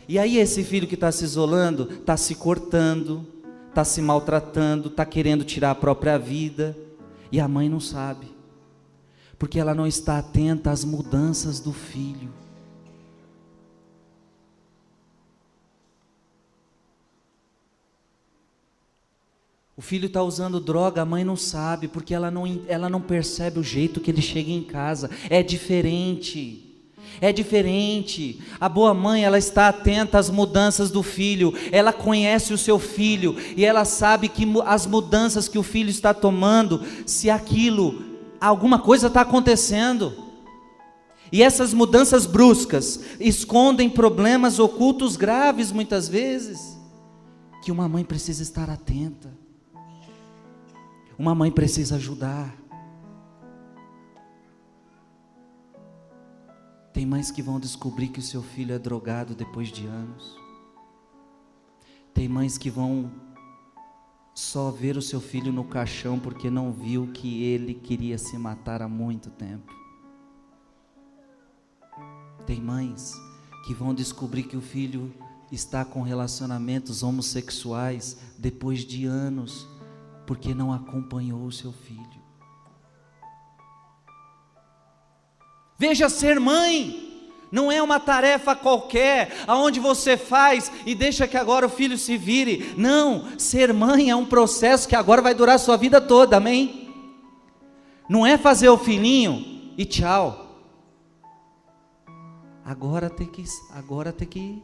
E 0.09 0.19
aí 0.19 0.39
esse 0.39 0.65
filho 0.65 0.87
que 0.87 0.95
está 0.95 1.13
se 1.13 1.25
isolando, 1.25 1.89
está 1.93 2.17
se 2.17 2.35
cortando, 2.35 3.27
está 3.69 3.85
se 3.85 4.01
maltratando, 4.01 4.89
está 4.89 5.05
querendo 5.05 5.45
tirar 5.45 5.71
a 5.73 5.75
própria 5.75 6.19
vida, 6.19 6.77
e 7.31 7.39
a 7.39 7.47
mãe 7.47 7.69
não 7.69 7.79
sabe, 7.79 8.27
porque 9.39 9.61
ela 9.61 9.75
não 9.75 9.87
está 9.87 10.19
atenta 10.19 10.71
às 10.71 10.85
mudanças 10.85 11.61
do 11.61 11.73
filho. 11.73 12.33
O 19.79 19.81
filho 19.81 20.07
está 20.07 20.21
usando 20.21 20.59
droga, 20.59 21.03
a 21.03 21.05
mãe 21.05 21.23
não 21.23 21.37
sabe, 21.37 21.87
porque 21.87 22.13
ela 22.13 22.33
não, 22.33 22.63
ela 22.67 22.91
não 22.91 23.01
percebe 23.01 23.61
o 23.61 23.63
jeito 23.63 24.01
que 24.01 24.11
ele 24.11 24.21
chega 24.21 24.51
em 24.51 24.65
casa. 24.65 25.09
É 25.31 25.41
diferente. 25.41 26.83
É 27.21 27.33
diferente. 27.33 28.41
A 28.59 28.69
boa 28.69 28.93
mãe, 28.93 29.23
ela 29.23 29.39
está 29.39 29.69
atenta 29.69 30.19
às 30.19 30.31
mudanças 30.31 30.91
do 30.91 31.01
filho. 31.01 31.55
Ela 31.71 31.93
conhece 31.93 32.53
o 32.53 32.59
seu 32.59 32.77
filho 32.81 33.37
e 33.57 33.65
ela 33.65 33.85
sabe 33.85 34.29
que 34.29 34.45
as 34.67 34.85
mudanças 34.85 35.47
que 35.47 35.61
o 35.61 35.63
filho 35.63 35.91
está 35.91 36.13
tomando, 36.13 36.83
se 37.07 37.31
aquilo, 37.31 38.03
alguma 38.41 38.81
coisa 38.81 39.07
está 39.07 39.21
acontecendo. 39.21 40.13
E 41.31 41.41
essas 41.41 41.73
mudanças 41.73 42.27
bruscas 42.27 42.99
escondem 43.21 43.89
problemas 43.89 44.59
ocultos 44.59 45.15
graves 45.15 45.71
muitas 45.71 46.09
vezes, 46.09 46.77
que 47.63 47.71
uma 47.71 47.89
mãe 47.89 48.05
precisa 48.05 48.43
estar 48.43 48.69
atenta. 48.69 49.47
Uma 51.19 51.35
mãe 51.35 51.51
precisa 51.51 51.97
ajudar. 51.97 52.57
Tem 56.93 57.05
mães 57.05 57.33
que 57.33 57.43
vão 57.43 57.59
descobrir 57.59 58.07
que 58.07 58.21
o 58.21 58.23
seu 58.23 58.41
filho 58.41 58.73
é 58.73 58.79
drogado 58.79 59.35
depois 59.35 59.67
de 59.67 59.85
anos. 59.85 60.39
Tem 62.15 62.29
mães 62.29 62.57
que 62.57 62.71
vão 62.71 63.11
só 64.33 64.71
ver 64.71 64.97
o 64.97 65.03
seu 65.03 65.21
filho 65.21 65.53
no 65.53 65.65
caixão 65.65 66.21
porque 66.21 66.49
não 66.49 66.73
viu 66.73 67.09
que 67.09 67.43
ele 67.43 67.75
queria 67.75 68.17
se 68.17 68.39
matar 68.39 68.81
há 68.81 68.89
muito 68.89 69.29
tempo. 69.29 69.73
Tem 72.47 72.61
mães 72.61 73.13
que 73.67 73.75
vão 73.75 73.93
descobrir 73.93 74.45
que 74.45 74.57
o 74.57 74.61
filho 74.61 75.13
está 75.51 75.85
com 75.85 76.01
relacionamentos 76.01 77.03
homossexuais 77.03 78.17
depois 78.39 78.85
de 78.85 79.05
anos 79.05 79.67
porque 80.29 80.55
não 80.55 80.75
acompanhou 80.75 81.47
o 81.47 81.51
seu 81.51 81.73
filho. 81.73 82.23
Veja, 85.79 86.11
ser 86.11 86.39
mãe 86.39 87.33
não 87.51 87.73
é 87.73 87.81
uma 87.83 87.99
tarefa 87.99 88.55
qualquer, 88.55 89.33
aonde 89.47 89.81
você 89.81 90.19
faz 90.19 90.71
e 90.85 90.95
deixa 90.95 91.27
que 91.27 91.39
agora 91.39 91.65
o 91.65 91.71
filho 91.71 91.97
se 91.97 92.19
vire. 92.19 92.75
Não, 92.77 93.39
ser 93.39 93.73
mãe 93.73 94.11
é 94.11 94.15
um 94.15 94.27
processo 94.27 94.87
que 94.87 94.95
agora 94.95 95.23
vai 95.23 95.33
durar 95.33 95.55
a 95.55 95.59
sua 95.59 95.79
vida 95.79 95.99
toda, 95.99 96.37
amém? 96.37 96.93
Não 98.07 98.27
é 98.27 98.37
fazer 98.37 98.69
o 98.69 98.77
filhinho 98.77 99.73
e 99.79 99.87
tchau. 99.87 100.45
Agora 102.63 103.09
tem 103.09 103.27
que, 103.27 103.45
agora 103.71 104.13
tem 104.13 104.29
que 104.29 104.63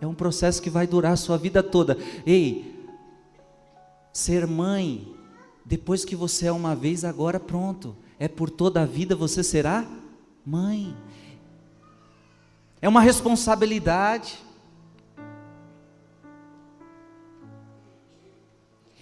é 0.00 0.06
um 0.06 0.14
processo 0.14 0.62
que 0.62 0.70
vai 0.70 0.86
durar 0.86 1.12
a 1.12 1.16
sua 1.16 1.36
vida 1.36 1.62
toda. 1.62 1.98
Ei, 2.24 2.77
Ser 4.18 4.48
mãe, 4.48 5.06
depois 5.64 6.04
que 6.04 6.16
você 6.16 6.46
é 6.46 6.52
uma 6.52 6.74
vez, 6.74 7.04
agora 7.04 7.38
pronto, 7.38 7.94
é 8.18 8.26
por 8.26 8.50
toda 8.50 8.82
a 8.82 8.84
vida 8.84 9.14
você 9.14 9.44
será 9.44 9.86
mãe. 10.44 10.92
É 12.82 12.88
uma 12.88 13.00
responsabilidade. 13.00 14.34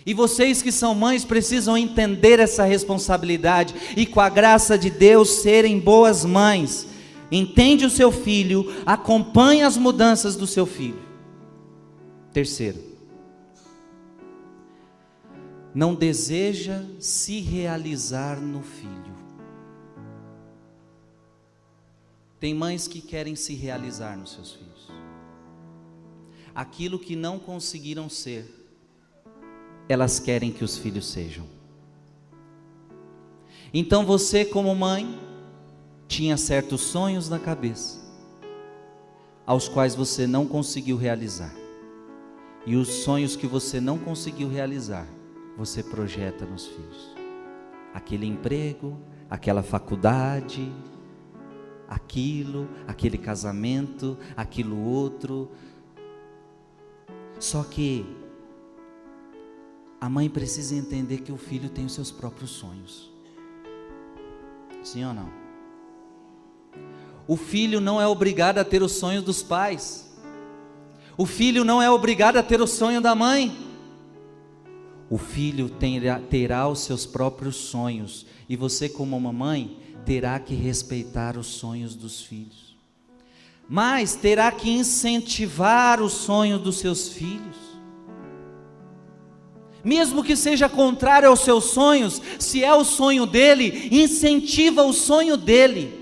E 0.05 0.13
vocês 0.13 0.61
que 0.61 0.71
são 0.71 0.95
mães 0.95 1.25
precisam 1.25 1.79
entender 1.79 2.39
essa 2.39 2.65
responsabilidade 2.65 3.75
e 3.97 4.05
com 4.05 4.21
a 4.21 4.29
graça 4.29 4.77
de 4.77 4.91
Deus 4.91 5.31
serem 5.31 5.81
boas 5.81 6.27
mães. 6.27 6.89
Entende 7.33 7.87
o 7.87 7.91
seu 7.91 8.13
filho, 8.13 8.71
acompanhe 8.85 9.63
as 9.63 9.79
mudanças 9.79 10.37
do 10.37 10.47
seu 10.47 10.67
filho. 10.67 11.01
Terceiro, 12.35 12.86
não 15.77 15.95
deseja 15.95 16.83
se 16.99 17.39
realizar 17.41 18.41
no 18.41 18.63
filho. 18.63 19.15
Tem 22.41 22.55
mães 22.55 22.89
que 22.89 23.03
querem 23.03 23.37
se 23.37 23.53
realizar 23.55 24.17
nos 24.17 24.33
seus 24.33 24.53
filhos. 24.53 24.91
Aquilo 26.55 26.99
que 26.99 27.15
não 27.15 27.39
conseguiram 27.39 28.09
ser, 28.09 28.51
elas 29.87 30.19
querem 30.19 30.51
que 30.51 30.65
os 30.65 30.79
filhos 30.79 31.09
sejam. 31.11 31.45
Então 33.75 34.07
você, 34.07 34.47
como 34.47 34.75
mãe, 34.75 35.21
tinha 36.09 36.39
certos 36.39 36.81
sonhos 36.81 37.29
na 37.29 37.39
cabeça, 37.39 38.01
aos 39.45 39.69
quais 39.69 39.95
você 39.95 40.27
não 40.27 40.47
conseguiu 40.47 40.97
realizar. 40.97 41.55
E 42.65 42.77
os 42.77 42.89
sonhos 42.89 43.37
que 43.37 43.47
você 43.47 43.79
não 43.79 43.99
conseguiu 43.99 44.49
realizar, 44.49 45.07
você 45.57 45.83
projeta 45.83 46.45
nos 46.45 46.67
filhos. 46.67 47.15
Aquele 47.95 48.27
emprego, 48.27 48.99
aquela 49.31 49.63
faculdade, 49.63 50.71
aquilo, 51.89 52.69
aquele 52.87 53.17
casamento, 53.17 54.19
aquilo 54.37 54.79
outro. 54.79 55.51
Só 57.39 57.63
que 57.63 58.05
a 60.01 60.09
mãe 60.09 60.29
precisa 60.29 60.75
entender 60.75 61.19
que 61.19 61.33
o 61.33 61.39
filho 61.39 61.71
tem 61.71 61.87
os 61.87 61.95
seus 61.95 62.11
próprios 62.11 62.51
sonhos. 62.51 63.11
Sim 64.83 65.05
ou 65.07 65.15
não? 65.15 65.31
O 67.27 67.37
filho 67.37 67.81
não 67.81 68.01
é 68.01 68.07
obrigado 68.07 68.59
a 68.59 68.65
ter 68.65 68.83
os 68.83 68.93
sonhos 68.93 69.25
dos 69.25 69.43
pais. 69.43 70.17
O 71.17 71.25
filho 71.25 71.65
não 71.65 71.81
é 71.81 71.91
obrigado 71.91 72.37
a 72.37 72.43
ter 72.43 72.61
o 72.61 72.67
sonho 72.67 73.01
da 73.01 73.15
mãe 73.15 73.66
o 75.09 75.19
filho 75.19 75.69
terá, 75.69 76.19
terá 76.19 76.69
os 76.69 76.81
seus 76.81 77.07
próprios 77.07 77.57
sonhos 77.57 78.27
e 78.49 78.57
você, 78.57 78.89
como 78.89 79.19
mamãe, 79.21 79.79
terá 80.05 80.39
que 80.39 80.55
respeitar 80.55 81.37
os 81.37 81.47
sonhos 81.47 81.95
dos 81.95 82.23
filhos, 82.23 82.77
mas 83.69 84.15
terá 84.15 84.51
que 84.53 84.71
incentivar 84.71 86.01
os 86.01 86.13
sonhos 86.13 86.61
dos 86.61 86.79
seus 86.79 87.09
filhos. 87.09 87.57
Mesmo 89.83 90.25
que 90.25 90.35
seja 90.35 90.69
contrário 90.69 91.29
aos 91.29 91.41
seus 91.41 91.67
sonhos, 91.67 92.21
se 92.41 92.65
é 92.65 92.75
o 92.75 92.85
sonho 92.85 93.25
dele, 93.25 93.89
incentiva 93.93 94.83
o 94.83 94.93
sonho 94.93 95.37
dele. 95.37 95.96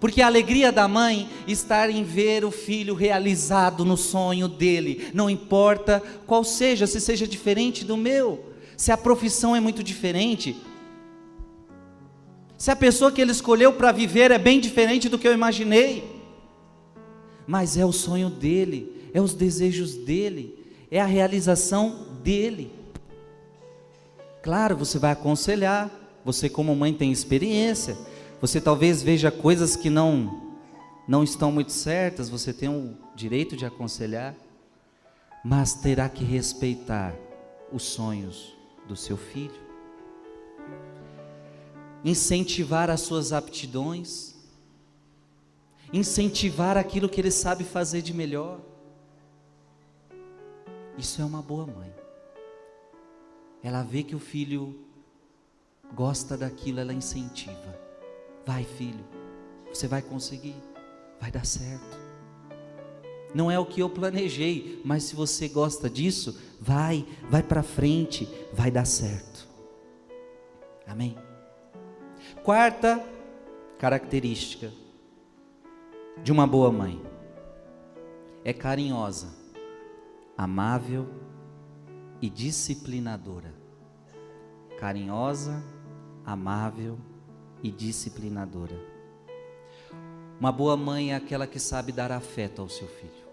Porque 0.00 0.22
a 0.22 0.26
alegria 0.26 0.72
da 0.72 0.88
mãe 0.88 1.28
está 1.46 1.90
em 1.90 2.02
ver 2.02 2.42
o 2.44 2.50
filho 2.50 2.94
realizado 2.94 3.84
no 3.84 3.98
sonho 3.98 4.48
dele, 4.48 5.10
não 5.12 5.28
importa 5.28 6.02
qual 6.26 6.42
seja, 6.42 6.86
se 6.86 6.98
seja 7.00 7.28
diferente 7.28 7.84
do 7.84 7.98
meu, 7.98 8.46
se 8.78 8.90
a 8.90 8.96
profissão 8.96 9.54
é 9.54 9.60
muito 9.60 9.82
diferente, 9.82 10.56
Se 12.60 12.70
a 12.70 12.76
pessoa 12.76 13.10
que 13.10 13.22
ele 13.22 13.32
escolheu 13.32 13.72
para 13.72 13.90
viver 13.90 14.30
é 14.30 14.36
bem 14.36 14.60
diferente 14.60 15.08
do 15.08 15.18
que 15.18 15.26
eu 15.26 15.32
imaginei. 15.32 16.04
Mas 17.46 17.78
é 17.78 17.86
o 17.86 17.90
sonho 17.90 18.28
dele, 18.28 19.08
é 19.14 19.20
os 19.20 19.32
desejos 19.32 19.94
dele, 19.94 20.62
é 20.90 21.00
a 21.00 21.06
realização 21.06 22.06
dele. 22.22 22.70
Claro, 24.42 24.76
você 24.76 24.98
vai 24.98 25.12
aconselhar, 25.12 25.90
você 26.22 26.50
como 26.50 26.76
mãe 26.76 26.92
tem 26.92 27.10
experiência, 27.10 27.96
você 28.40 28.60
talvez 28.60 29.02
veja 29.02 29.30
coisas 29.30 29.76
que 29.76 29.90
não 29.90 30.48
não 31.06 31.24
estão 31.24 31.50
muito 31.50 31.72
certas, 31.72 32.28
você 32.28 32.52
tem 32.52 32.68
o 32.68 32.96
direito 33.16 33.56
de 33.56 33.66
aconselhar, 33.66 34.32
mas 35.44 35.74
terá 35.74 36.08
que 36.08 36.22
respeitar 36.22 37.12
os 37.72 37.82
sonhos 37.82 38.56
do 38.86 38.94
seu 38.94 39.16
filho. 39.16 39.60
Incentivar 42.04 42.88
as 42.90 43.00
suas 43.00 43.32
aptidões, 43.32 44.36
incentivar 45.92 46.76
aquilo 46.76 47.08
que 47.08 47.20
ele 47.20 47.32
sabe 47.32 47.64
fazer 47.64 48.02
de 48.02 48.14
melhor. 48.14 48.60
Isso 50.96 51.20
é 51.20 51.24
uma 51.24 51.42
boa 51.42 51.66
mãe. 51.66 51.92
Ela 53.64 53.82
vê 53.82 54.04
que 54.04 54.14
o 54.14 54.20
filho 54.20 54.78
gosta 55.92 56.36
daquilo, 56.36 56.78
ela 56.78 56.94
incentiva. 56.94 57.89
Vai, 58.50 58.64
filho, 58.64 59.04
você 59.72 59.86
vai 59.86 60.02
conseguir, 60.02 60.56
vai 61.20 61.30
dar 61.30 61.46
certo. 61.46 61.96
Não 63.32 63.48
é 63.48 63.56
o 63.56 63.64
que 63.64 63.80
eu 63.80 63.88
planejei, 63.88 64.82
mas 64.84 65.04
se 65.04 65.14
você 65.14 65.46
gosta 65.46 65.88
disso, 65.88 66.36
vai, 66.60 67.06
vai 67.30 67.44
para 67.44 67.62
frente, 67.62 68.28
vai 68.52 68.68
dar 68.68 68.86
certo. 68.86 69.46
Amém. 70.84 71.16
Quarta 72.42 73.00
característica 73.78 74.72
de 76.20 76.32
uma 76.32 76.44
boa 76.44 76.72
mãe 76.72 77.00
é 78.44 78.52
carinhosa, 78.52 79.28
amável 80.36 81.08
e 82.20 82.28
disciplinadora. 82.28 83.54
Carinhosa, 84.76 85.62
amável 86.26 86.98
e 87.62 87.70
disciplinadora. 87.70 88.78
Uma 90.38 90.50
boa 90.50 90.76
mãe 90.76 91.12
é 91.12 91.16
aquela 91.16 91.46
que 91.46 91.58
sabe 91.58 91.92
dar 91.92 92.10
afeto 92.10 92.62
ao 92.62 92.68
seu 92.68 92.88
filho. 92.88 93.28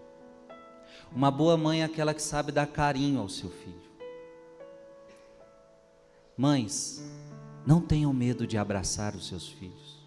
Uma 1.10 1.30
boa 1.30 1.56
mãe 1.56 1.80
é 1.80 1.84
aquela 1.84 2.12
que 2.12 2.22
sabe 2.22 2.52
dar 2.52 2.66
carinho 2.66 3.20
ao 3.20 3.28
seu 3.28 3.48
filho. 3.48 3.88
Mães, 6.36 7.02
não 7.66 7.80
tenham 7.80 8.12
medo 8.12 8.46
de 8.46 8.58
abraçar 8.58 9.14
os 9.14 9.26
seus 9.26 9.48
filhos. 9.48 9.98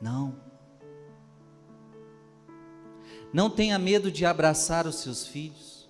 Não. 0.00 0.34
Não 3.32 3.50
tenha 3.50 3.78
medo 3.78 4.10
de 4.10 4.24
abraçar 4.24 4.86
os 4.86 4.96
seus 4.96 5.26
filhos. 5.26 5.88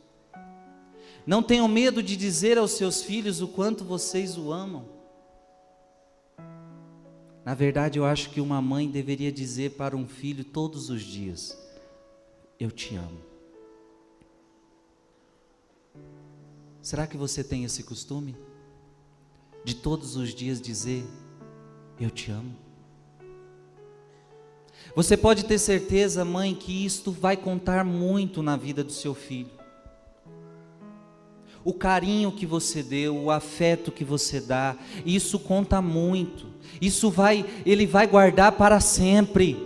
Não 1.26 1.42
tenham 1.42 1.66
medo 1.68 2.02
de 2.02 2.16
dizer 2.16 2.59
aos 2.59 2.73
seus 2.73 3.02
filhos 3.02 3.40
o 3.40 3.49
quanto 3.49 3.85
vocês 3.85 4.37
o 4.37 4.52
amam. 4.52 4.94
Na 7.45 7.53
verdade, 7.53 7.99
eu 7.99 8.07
acho 8.07 8.31
que 8.31 8.41
uma 8.41 8.63
mãe 8.63 8.91
deveria 8.91 9.31
dizer 9.31 9.73
para 9.73 9.97
um 9.97 10.09
filho 10.09 10.43
todos 10.45 10.89
os 10.89 11.03
dias: 11.03 11.59
Eu 12.59 12.71
te 12.71 12.97
amo. 12.97 13.21
Será 16.81 17.07
que 17.07 17.17
você 17.17 17.45
tem 17.45 17.65
esse 17.65 17.83
costume? 17.83 18.35
De 19.63 19.75
todos 19.75 20.17
os 20.17 20.35
dias 20.35 20.61
dizer: 20.61 21.05
Eu 22.01 22.11
te 22.11 22.31
amo? 22.31 22.57
Você 24.97 25.17
pode 25.17 25.45
ter 25.45 25.59
certeza, 25.59 26.25
mãe, 26.25 26.55
que 26.55 26.85
isto 26.85 27.11
vai 27.13 27.37
contar 27.37 27.85
muito 27.85 28.43
na 28.43 28.57
vida 28.57 28.83
do 28.83 28.93
seu 28.93 29.15
filho. 29.15 29.63
O 31.64 31.73
carinho 31.73 32.30
que 32.30 32.45
você 32.45 32.82
deu, 32.82 33.17
o 33.17 33.30
afeto 33.30 33.91
que 33.91 34.04
você 34.04 34.41
dá, 34.41 34.76
isso 35.04 35.39
conta 35.39 35.80
muito. 35.80 36.47
Isso 36.80 37.10
vai, 37.10 37.45
ele 37.65 37.86
vai 37.86 38.06
guardar 38.06 38.52
para 38.52 38.80
sempre. 38.80 39.56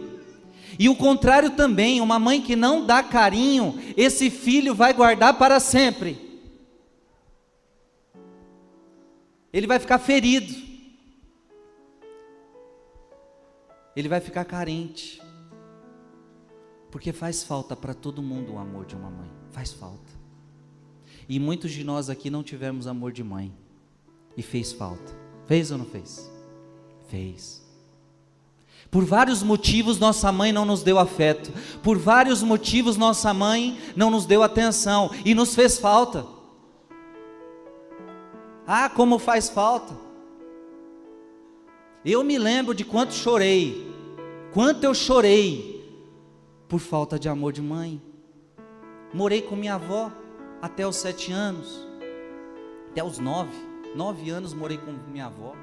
E 0.79 0.88
o 0.88 0.94
contrário 0.94 1.51
também, 1.51 2.01
uma 2.01 2.18
mãe 2.18 2.40
que 2.40 2.55
não 2.55 2.87
dá 2.87 3.03
carinho, 3.03 3.79
esse 3.96 4.31
filho 4.31 4.75
vai 4.75 4.92
guardar 4.92 5.37
para 5.37 5.59
sempre. 5.59 6.16
Ele 9.53 9.66
vai 9.66 9.79
ficar 9.79 9.99
ferido. 9.99 10.68
ele 13.99 14.09
vai 14.09 14.20
ficar 14.20 14.44
carente. 14.44 15.20
Porque 16.88 17.12
faz 17.12 17.42
falta 17.42 17.75
para 17.75 17.92
todo 17.92 18.23
mundo 18.23 18.53
o 18.53 18.59
amor 18.59 18.87
de 18.87 18.94
uma 18.94 19.11
mãe. 19.11 19.29
Faz 19.51 19.73
falta. 19.73 20.17
E 21.29 21.38
muitos 21.38 21.73
de 21.73 21.85
nós 21.85 22.09
aqui 22.09 22.31
não 22.31 22.43
tivemos 22.43 22.87
amor 22.87 23.12
de 23.12 23.23
mãe. 23.23 23.53
E 24.37 24.43
fez 24.43 24.73
falta. 24.73 25.14
Fez 25.47 25.71
ou 25.71 25.79
não 25.79 25.85
fez? 25.85 26.31
Fez. 27.09 27.62
Por 28.91 29.05
vários 29.05 29.43
motivos 29.43 29.99
nossa 29.99 30.33
mãe 30.33 30.53
não 30.53 30.64
nos 30.64 30.83
deu 30.83 30.99
afeto. 30.99 31.53
Por 31.83 31.99
vários 31.99 32.43
motivos 32.43 32.97
nossa 32.97 33.35
mãe 33.35 33.79
não 33.95 34.11
nos 34.11 34.25
deu 34.25 34.43
atenção. 34.43 35.11
E 35.25 35.35
nos 35.35 35.55
fez 35.55 35.79
falta. 35.79 36.25
Ah, 38.67 38.88
como 38.88 39.19
faz 39.19 39.51
falta. 39.51 39.95
Eu 42.05 42.25
me 42.25 42.38
lembro 42.38 42.75
de 42.75 42.85
quanto 42.85 43.12
chorei, 43.12 43.93
quanto 44.53 44.85
eu 44.85 44.95
chorei 44.95 45.85
por 46.69 46.79
falta 46.79 47.19
de 47.19 47.29
amor 47.29 47.53
de 47.53 47.61
mãe. 47.61 48.01
Morei 49.12 49.43
com 49.43 49.57
minha 49.57 49.75
avó 49.75 50.12
até 50.61 50.87
os 50.87 50.97
sete 50.97 51.33
anos, 51.33 51.87
até 52.90 53.03
os 53.03 53.18
nove, 53.18 53.53
nove 53.94 54.31
anos 54.31 54.53
morei 54.53 54.79
com 54.79 54.92
minha 55.11 55.27
avó. 55.27 55.55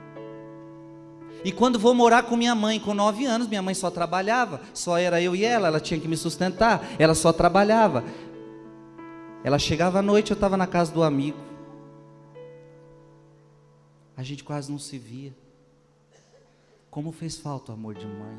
E 1.44 1.52
quando 1.52 1.78
vou 1.78 1.94
morar 1.94 2.24
com 2.24 2.36
minha 2.36 2.56
mãe, 2.56 2.80
com 2.80 2.94
nove 2.94 3.26
anos, 3.26 3.48
minha 3.48 3.62
mãe 3.62 3.74
só 3.76 3.92
trabalhava, 3.92 4.62
só 4.74 4.98
era 4.98 5.22
eu 5.22 5.36
e 5.36 5.44
ela, 5.44 5.68
ela 5.68 5.80
tinha 5.80 6.00
que 6.00 6.08
me 6.08 6.18
sustentar, 6.18 6.84
ela 6.98 7.14
só 7.14 7.32
trabalhava. 7.32 8.04
Ela 9.44 9.60
chegava 9.60 10.00
à 10.00 10.02
noite, 10.02 10.32
eu 10.32 10.36
estava 10.36 10.58
na 10.58 10.66
casa 10.66 10.92
do 10.92 11.04
amigo. 11.04 11.38
A 14.18 14.24
gente 14.24 14.44
quase 14.44 14.72
não 14.72 14.80
se 14.80 14.98
via. 14.98 15.36
Como 16.90 17.12
fez 17.12 17.38
falta 17.38 17.72
o 17.72 17.76
amor 17.76 17.94
de 17.94 18.08
mãe. 18.08 18.38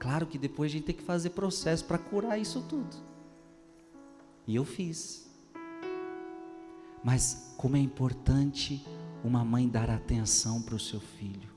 Claro 0.00 0.26
que 0.26 0.36
depois 0.36 0.70
a 0.70 0.72
gente 0.72 0.84
tem 0.84 0.94
que 0.94 1.02
fazer 1.02 1.30
processo 1.30 1.84
para 1.84 1.98
curar 1.98 2.36
isso 2.38 2.62
tudo. 2.62 2.96
E 4.46 4.56
eu 4.56 4.64
fiz. 4.64 5.23
Mas 7.04 7.54
como 7.58 7.76
é 7.76 7.80
importante 7.80 8.82
uma 9.22 9.44
mãe 9.44 9.68
dar 9.68 9.90
atenção 9.90 10.62
para 10.62 10.74
o 10.74 10.80
seu 10.80 10.98
filho. 10.98 11.52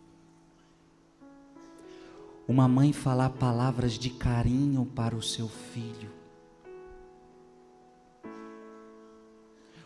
Uma 2.45 2.67
mãe 2.67 2.91
falar 2.91 3.29
palavras 3.29 3.93
de 3.93 4.09
carinho 4.09 4.85
para 4.85 5.15
o 5.15 5.21
seu 5.21 5.47
filho. 5.47 6.11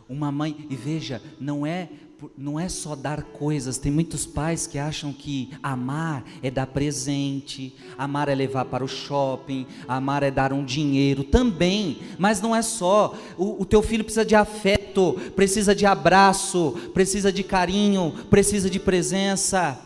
Uma 0.10 0.32
mãe, 0.32 0.68
e 0.70 0.76
veja, 0.76 1.22
não 1.40 1.66
é 1.66 1.90
não 2.38 2.60
é 2.60 2.70
só 2.70 2.96
dar 2.96 3.24
coisas. 3.24 3.78
Tem 3.78 3.92
muitos 3.92 4.26
pais 4.26 4.68
que 4.68 4.78
acham 4.78 5.14
que 5.14 5.50
amar 5.62 6.24
é 6.42 6.52
dar 6.52 6.68
presente, 6.68 7.76
amar 7.98 8.30
é 8.30 8.36
levar 8.36 8.66
para 8.66 8.84
o 8.84 8.88
shopping, 8.88 9.66
amar 9.88 10.24
é 10.24 10.32
dar 10.32 10.54
um 10.54 10.64
dinheiro 10.64 11.24
também. 11.24 12.00
Mas 12.18 12.42
não 12.42 12.56
é 12.56 12.62
só. 12.62 13.16
O, 13.38 13.62
o 13.62 13.66
teu 13.66 13.82
filho 13.82 14.04
precisa 14.04 14.26
de 14.26 14.36
afeto, 14.36 15.14
precisa 15.36 15.74
de 15.74 15.86
abraço, 15.86 16.74
precisa 16.94 17.32
de 17.32 17.44
carinho, 17.44 18.14
precisa 18.30 18.70
de 18.70 18.80
presença. 18.80 19.80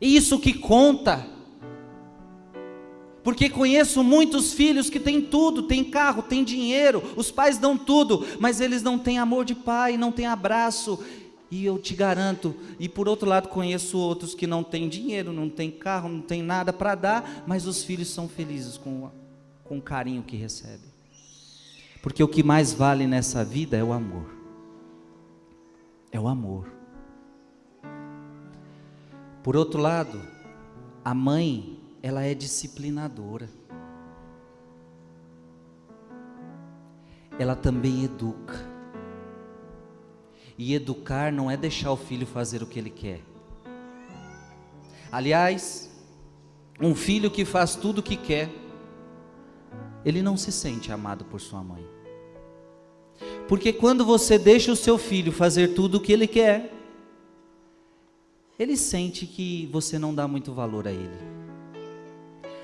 Isso 0.00 0.38
que 0.38 0.52
conta. 0.52 1.32
Porque 3.22 3.48
conheço 3.48 4.02
muitos 4.02 4.52
filhos 4.52 4.90
que 4.90 4.98
têm 4.98 5.20
tudo, 5.20 5.62
têm 5.62 5.84
carro, 5.84 6.22
têm 6.22 6.42
dinheiro, 6.42 7.02
os 7.14 7.30
pais 7.30 7.56
dão 7.56 7.78
tudo, 7.78 8.26
mas 8.40 8.60
eles 8.60 8.82
não 8.82 8.98
têm 8.98 9.18
amor 9.18 9.44
de 9.44 9.54
pai, 9.54 9.96
não 9.96 10.10
têm 10.10 10.26
abraço, 10.26 10.98
e 11.52 11.66
eu 11.66 11.78
te 11.78 11.94
garanto, 11.94 12.56
e 12.80 12.88
por 12.88 13.06
outro 13.06 13.28
lado 13.28 13.50
conheço 13.50 13.98
outros 13.98 14.34
que 14.34 14.46
não 14.46 14.64
têm 14.64 14.88
dinheiro, 14.88 15.34
não 15.34 15.50
têm 15.50 15.70
carro, 15.70 16.08
não 16.08 16.22
têm 16.22 16.42
nada 16.42 16.72
para 16.72 16.94
dar, 16.94 17.44
mas 17.46 17.66
os 17.66 17.84
filhos 17.84 18.08
são 18.08 18.26
felizes 18.26 18.78
com, 18.78 19.10
com 19.62 19.76
o 19.76 19.82
carinho 19.82 20.22
que 20.22 20.34
recebem. 20.34 20.90
Porque 22.00 22.24
o 22.24 22.26
que 22.26 22.42
mais 22.42 22.72
vale 22.72 23.06
nessa 23.06 23.44
vida 23.44 23.76
é 23.76 23.84
o 23.84 23.92
amor. 23.92 24.34
É 26.10 26.18
o 26.18 26.26
amor. 26.26 26.72
Por 29.42 29.54
outro 29.54 29.78
lado, 29.78 30.22
a 31.04 31.12
mãe, 31.12 31.78
ela 32.02 32.22
é 32.22 32.32
disciplinadora. 32.32 33.50
Ela 37.38 37.54
também 37.54 38.04
educa. 38.04 38.71
E 40.58 40.74
educar 40.74 41.32
não 41.32 41.50
é 41.50 41.56
deixar 41.56 41.92
o 41.92 41.96
filho 41.96 42.26
fazer 42.26 42.62
o 42.62 42.66
que 42.66 42.78
ele 42.78 42.90
quer. 42.90 43.20
Aliás, 45.10 45.90
um 46.80 46.94
filho 46.94 47.30
que 47.30 47.44
faz 47.44 47.74
tudo 47.74 47.98
o 47.98 48.02
que 48.02 48.16
quer, 48.16 48.50
ele 50.04 50.22
não 50.22 50.36
se 50.36 50.50
sente 50.50 50.90
amado 50.90 51.24
por 51.24 51.40
sua 51.40 51.62
mãe. 51.62 51.84
Porque 53.46 53.72
quando 53.72 54.04
você 54.04 54.38
deixa 54.38 54.72
o 54.72 54.76
seu 54.76 54.96
filho 54.96 55.32
fazer 55.32 55.74
tudo 55.74 55.96
o 55.96 56.00
que 56.00 56.12
ele 56.12 56.26
quer, 56.26 56.72
ele 58.58 58.76
sente 58.76 59.26
que 59.26 59.68
você 59.72 59.98
não 59.98 60.14
dá 60.14 60.26
muito 60.26 60.52
valor 60.52 60.86
a 60.86 60.92
ele. 60.92 61.18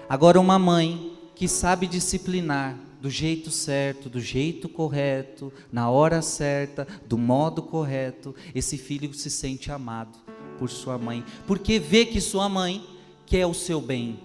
Agora, 0.08 0.40
uma 0.40 0.58
mãe 0.58 1.12
que 1.34 1.46
sabe 1.46 1.86
disciplinar 1.86 2.78
do 3.00 3.08
jeito 3.08 3.50
certo, 3.50 4.08
do 4.08 4.20
jeito 4.20 4.68
correto, 4.68 5.52
na 5.72 5.88
hora 5.88 6.20
certa, 6.20 6.86
do 7.06 7.16
modo 7.16 7.62
correto, 7.62 8.34
esse 8.54 8.76
filho 8.76 9.12
se 9.14 9.30
sente 9.30 9.70
amado 9.70 10.18
por 10.58 10.68
sua 10.68 10.98
mãe, 10.98 11.24
porque 11.46 11.78
vê 11.78 12.04
que 12.04 12.20
sua 12.20 12.48
mãe 12.48 12.84
quer 13.24 13.46
o 13.46 13.54
seu 13.54 13.80
bem, 13.80 14.18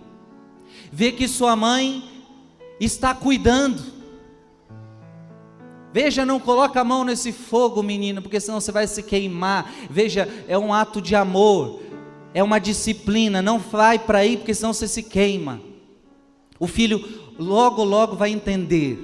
vê 0.91 1.11
que 1.11 1.27
sua 1.27 1.55
mãe 1.55 2.03
está 2.79 3.13
cuidando. 3.13 3.93
Veja, 5.91 6.25
não 6.25 6.39
coloca 6.39 6.81
a 6.81 6.83
mão 6.83 7.03
nesse 7.03 7.31
fogo, 7.31 7.83
menino, 7.83 8.19
porque 8.19 8.39
senão 8.39 8.59
você 8.59 8.71
vai 8.71 8.87
se 8.87 9.03
queimar. 9.03 9.71
Veja, 9.91 10.27
é 10.47 10.57
um 10.57 10.73
ato 10.73 10.99
de 10.99 11.15
amor, 11.15 11.83
é 12.33 12.41
uma 12.41 12.57
disciplina. 12.57 13.43
Não 13.43 13.59
vai 13.59 13.99
para 13.99 14.19
aí, 14.19 14.37
porque 14.37 14.55
senão 14.55 14.73
você 14.73 14.87
se 14.87 15.03
queima. 15.03 15.61
O 16.59 16.65
filho 16.65 17.22
logo, 17.37 17.83
logo 17.83 18.15
vai 18.15 18.31
entender 18.31 18.97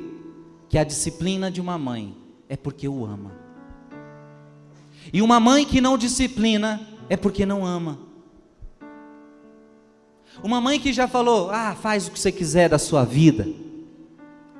que 0.70 0.78
a 0.78 0.84
disciplina 0.84 1.50
de 1.50 1.60
uma 1.60 1.78
mãe 1.78 2.15
é 2.48 2.56
porque 2.56 2.88
o 2.88 3.06
ama. 3.06 3.32
E 5.12 5.22
uma 5.22 5.39
mãe 5.39 5.65
que 5.65 5.82
não 5.82 5.98
disciplina 5.98 6.82
é 7.10 7.18
porque 7.18 7.46
não 7.46 7.65
ama. 7.65 7.98
Uma 10.44 10.62
mãe 10.62 10.80
que 10.80 10.94
já 10.94 11.08
falou: 11.08 11.50
"Ah, 11.50 11.76
faz 11.76 12.08
o 12.08 12.12
que 12.12 12.20
você 12.20 12.32
quiser 12.32 12.70
da 12.70 12.78
sua 12.78 13.04
vida". 13.04 13.48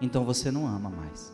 Então 0.02 0.24
você 0.24 0.50
não 0.50 0.66
ama 0.68 0.90
mais. 0.90 1.32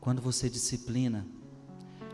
Quando 0.00 0.20
você 0.22 0.48
disciplina, 0.48 1.26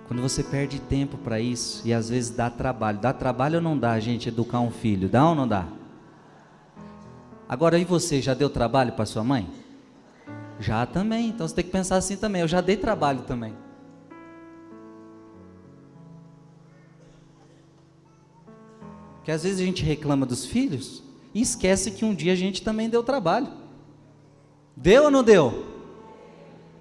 quando 0.06 0.20
você 0.20 0.42
perde 0.42 0.80
tempo 0.80 1.16
para 1.16 1.40
isso, 1.40 1.82
e 1.84 1.92
às 1.92 2.08
vezes 2.08 2.30
dá 2.30 2.50
trabalho. 2.50 2.98
Dá 2.98 3.12
trabalho 3.12 3.56
ou 3.56 3.62
não 3.62 3.78
dá, 3.78 3.98
gente, 3.98 4.28
educar 4.28 4.60
um 4.60 4.70
filho? 4.70 5.08
Dá 5.08 5.28
ou 5.28 5.34
não 5.34 5.46
dá? 5.46 5.66
Agora, 7.48 7.78
e 7.78 7.84
você, 7.84 8.20
já 8.20 8.34
deu 8.34 8.50
trabalho 8.50 8.92
para 8.92 9.06
sua 9.06 9.22
mãe? 9.22 9.48
Já 10.58 10.84
também, 10.84 11.28
então 11.28 11.46
você 11.46 11.54
tem 11.54 11.64
que 11.64 11.70
pensar 11.70 11.96
assim 11.96 12.16
também. 12.16 12.42
Eu 12.42 12.48
já 12.48 12.60
dei 12.60 12.76
trabalho 12.76 13.22
também. 13.22 13.54
Porque 19.16 19.30
às 19.30 19.42
vezes 19.42 19.60
a 19.60 19.64
gente 19.64 19.84
reclama 19.84 20.24
dos 20.24 20.44
filhos 20.46 21.02
e 21.34 21.40
esquece 21.40 21.90
que 21.90 22.04
um 22.04 22.14
dia 22.14 22.32
a 22.32 22.36
gente 22.36 22.62
também 22.62 22.88
deu 22.88 23.02
trabalho. 23.02 23.48
Deu 24.76 25.04
ou 25.04 25.10
não 25.10 25.22
deu? 25.22 25.66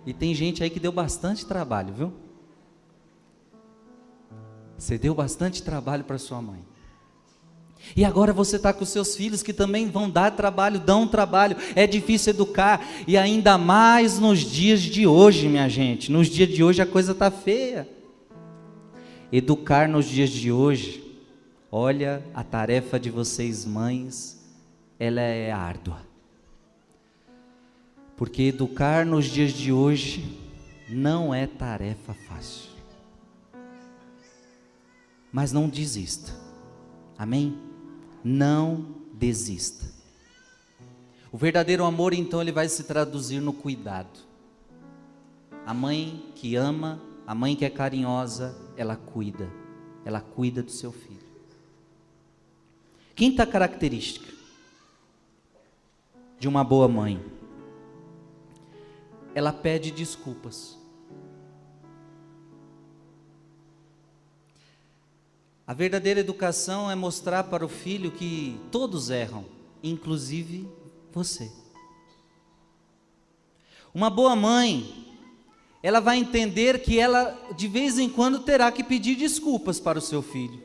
E 0.05 0.13
tem 0.13 0.33
gente 0.33 0.63
aí 0.63 0.69
que 0.69 0.79
deu 0.79 0.91
bastante 0.91 1.45
trabalho, 1.45 1.93
viu? 1.93 2.13
Você 4.77 4.97
deu 4.97 5.15
bastante 5.15 5.63
trabalho 5.63 6.03
para 6.03 6.17
sua 6.17 6.41
mãe. 6.41 6.63
E 7.95 8.05
agora 8.05 8.31
você 8.31 8.55
está 8.55 8.71
com 8.71 8.85
seus 8.85 9.15
filhos 9.15 9.43
que 9.43 9.53
também 9.53 9.89
vão 9.89 10.09
dar 10.09 10.31
trabalho, 10.31 10.79
dão 10.79 11.05
trabalho. 11.05 11.57
É 11.75 11.85
difícil 11.85 12.31
educar. 12.31 12.85
E 13.07 13.17
ainda 13.17 13.57
mais 13.57 14.19
nos 14.19 14.39
dias 14.39 14.81
de 14.81 15.05
hoje, 15.05 15.47
minha 15.47 15.67
gente. 15.67 16.11
Nos 16.11 16.27
dias 16.27 16.49
de 16.49 16.63
hoje 16.63 16.81
a 16.81 16.85
coisa 16.85 17.11
está 17.11 17.29
feia. 17.29 17.87
Educar 19.31 19.89
nos 19.89 20.05
dias 20.05 20.29
de 20.29 20.51
hoje, 20.51 21.03
olha, 21.71 22.23
a 22.33 22.43
tarefa 22.43 22.99
de 22.99 23.09
vocês, 23.09 23.65
mães, 23.65 24.41
ela 24.99 25.21
é 25.21 25.51
árdua. 25.51 25.99
Porque 28.15 28.43
educar 28.43 29.05
nos 29.05 29.25
dias 29.25 29.51
de 29.51 29.73
hoje 29.73 30.37
não 30.87 31.33
é 31.33 31.45
tarefa 31.47 32.13
fácil. 32.13 32.69
Mas 35.31 35.51
não 35.51 35.67
desista. 35.67 36.31
Amém? 37.17 37.57
Não 38.25 38.95
desista. 39.13 39.85
O 41.31 41.37
verdadeiro 41.37 41.85
amor, 41.85 42.13
então, 42.13 42.41
ele 42.41 42.51
vai 42.51 42.67
se 42.67 42.83
traduzir 42.83 43.39
no 43.39 43.53
cuidado. 43.53 44.19
A 45.65 45.73
mãe 45.73 46.31
que 46.35 46.55
ama, 46.55 47.01
a 47.27 47.35
mãe 47.35 47.55
que 47.55 47.63
é 47.63 47.69
carinhosa, 47.69 48.57
ela 48.75 48.95
cuida. 48.95 49.49
Ela 50.03 50.21
cuida 50.21 50.63
do 50.63 50.71
seu 50.71 50.91
filho. 50.91 51.25
Quinta 53.15 53.45
característica 53.45 54.33
de 56.39 56.47
uma 56.47 56.63
boa 56.63 56.87
mãe 56.87 57.23
ela 59.35 59.51
pede 59.51 59.91
desculpas. 59.91 60.79
A 65.67 65.73
verdadeira 65.73 66.19
educação 66.19 66.91
é 66.91 66.95
mostrar 66.95 67.45
para 67.45 67.65
o 67.65 67.69
filho 67.69 68.11
que 68.11 68.59
todos 68.71 69.09
erram, 69.09 69.45
inclusive 69.81 70.69
você. 71.11 71.51
Uma 73.91 74.09
boa 74.09 74.35
mãe, 74.35 75.17
ela 75.81 75.99
vai 75.99 76.17
entender 76.17 76.83
que 76.83 76.99
ela 76.99 77.35
de 77.57 77.67
vez 77.67 77.97
em 77.97 78.07
quando 78.07 78.39
terá 78.39 78.71
que 78.71 78.83
pedir 78.83 79.15
desculpas 79.15 79.79
para 79.79 79.97
o 79.97 80.01
seu 80.01 80.21
filho, 80.21 80.63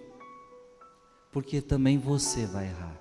porque 1.33 1.63
também 1.63 1.97
você 1.97 2.45
vai 2.45 2.67
errar. 2.67 3.01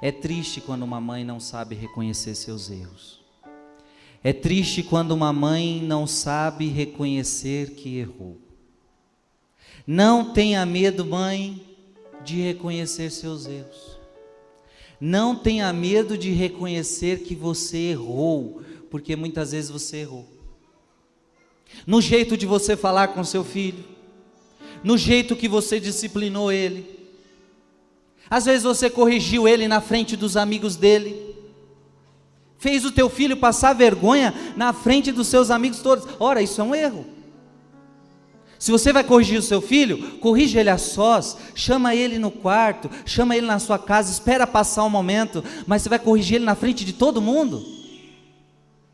É 0.00 0.12
triste 0.12 0.60
quando 0.60 0.82
uma 0.82 1.00
mãe 1.00 1.24
não 1.24 1.40
sabe 1.40 1.74
reconhecer 1.74 2.36
seus 2.36 2.70
erros. 2.70 3.20
É 4.22 4.32
triste 4.32 4.84
quando 4.84 5.10
uma 5.10 5.32
mãe 5.32 5.82
não 5.82 6.06
sabe 6.06 6.68
reconhecer 6.68 7.74
que 7.74 7.98
errou. 7.98 8.38
Não 9.86 10.32
tenha 10.32 10.64
medo, 10.64 11.04
mãe, 11.04 11.60
de 12.24 12.40
reconhecer 12.40 13.10
seus 13.10 13.46
erros. 13.46 13.98
Não 15.00 15.34
tenha 15.34 15.72
medo 15.72 16.16
de 16.16 16.30
reconhecer 16.30 17.20
que 17.20 17.34
você 17.34 17.90
errou, 17.90 18.62
porque 18.90 19.16
muitas 19.16 19.52
vezes 19.52 19.70
você 19.70 19.98
errou. 19.98 20.26
No 21.86 22.00
jeito 22.00 22.36
de 22.36 22.46
você 22.46 22.76
falar 22.76 23.08
com 23.08 23.24
seu 23.24 23.42
filho, 23.42 23.84
no 24.84 24.96
jeito 24.96 25.34
que 25.34 25.48
você 25.48 25.80
disciplinou 25.80 26.52
ele. 26.52 27.00
Às 28.30 28.44
vezes 28.44 28.62
você 28.62 28.88
corrigiu 28.88 29.48
ele 29.48 29.66
na 29.66 29.80
frente 29.80 30.16
dos 30.16 30.36
amigos 30.36 30.76
dele 30.76 31.32
fez 32.62 32.84
o 32.84 32.92
teu 32.92 33.10
filho 33.10 33.36
passar 33.36 33.72
vergonha 33.72 34.32
na 34.56 34.72
frente 34.72 35.10
dos 35.10 35.26
seus 35.26 35.50
amigos 35.50 35.80
todos. 35.80 36.06
Ora, 36.20 36.40
isso 36.40 36.60
é 36.60 36.64
um 36.64 36.72
erro. 36.72 37.04
Se 38.62 38.70
você 38.70 38.92
vai 38.92 39.02
corrigir 39.02 39.38
o 39.38 39.42
seu 39.42 39.60
filho, 39.60 40.18
corrige 40.18 40.56
ele 40.56 40.70
a 40.70 40.78
sós, 40.78 41.36
chama 41.52 41.96
ele 41.96 42.16
no 42.16 42.30
quarto, 42.30 42.88
chama 43.04 43.36
ele 43.36 43.46
na 43.46 43.58
sua 43.58 43.76
casa, 43.76 44.12
espera 44.12 44.46
passar 44.46 44.84
um 44.84 44.88
momento, 44.88 45.42
mas 45.66 45.82
você 45.82 45.88
vai 45.88 45.98
corrigir 45.98 46.36
ele 46.36 46.44
na 46.44 46.54
frente 46.54 46.84
de 46.84 46.92
todo 46.92 47.20
mundo? 47.20 47.64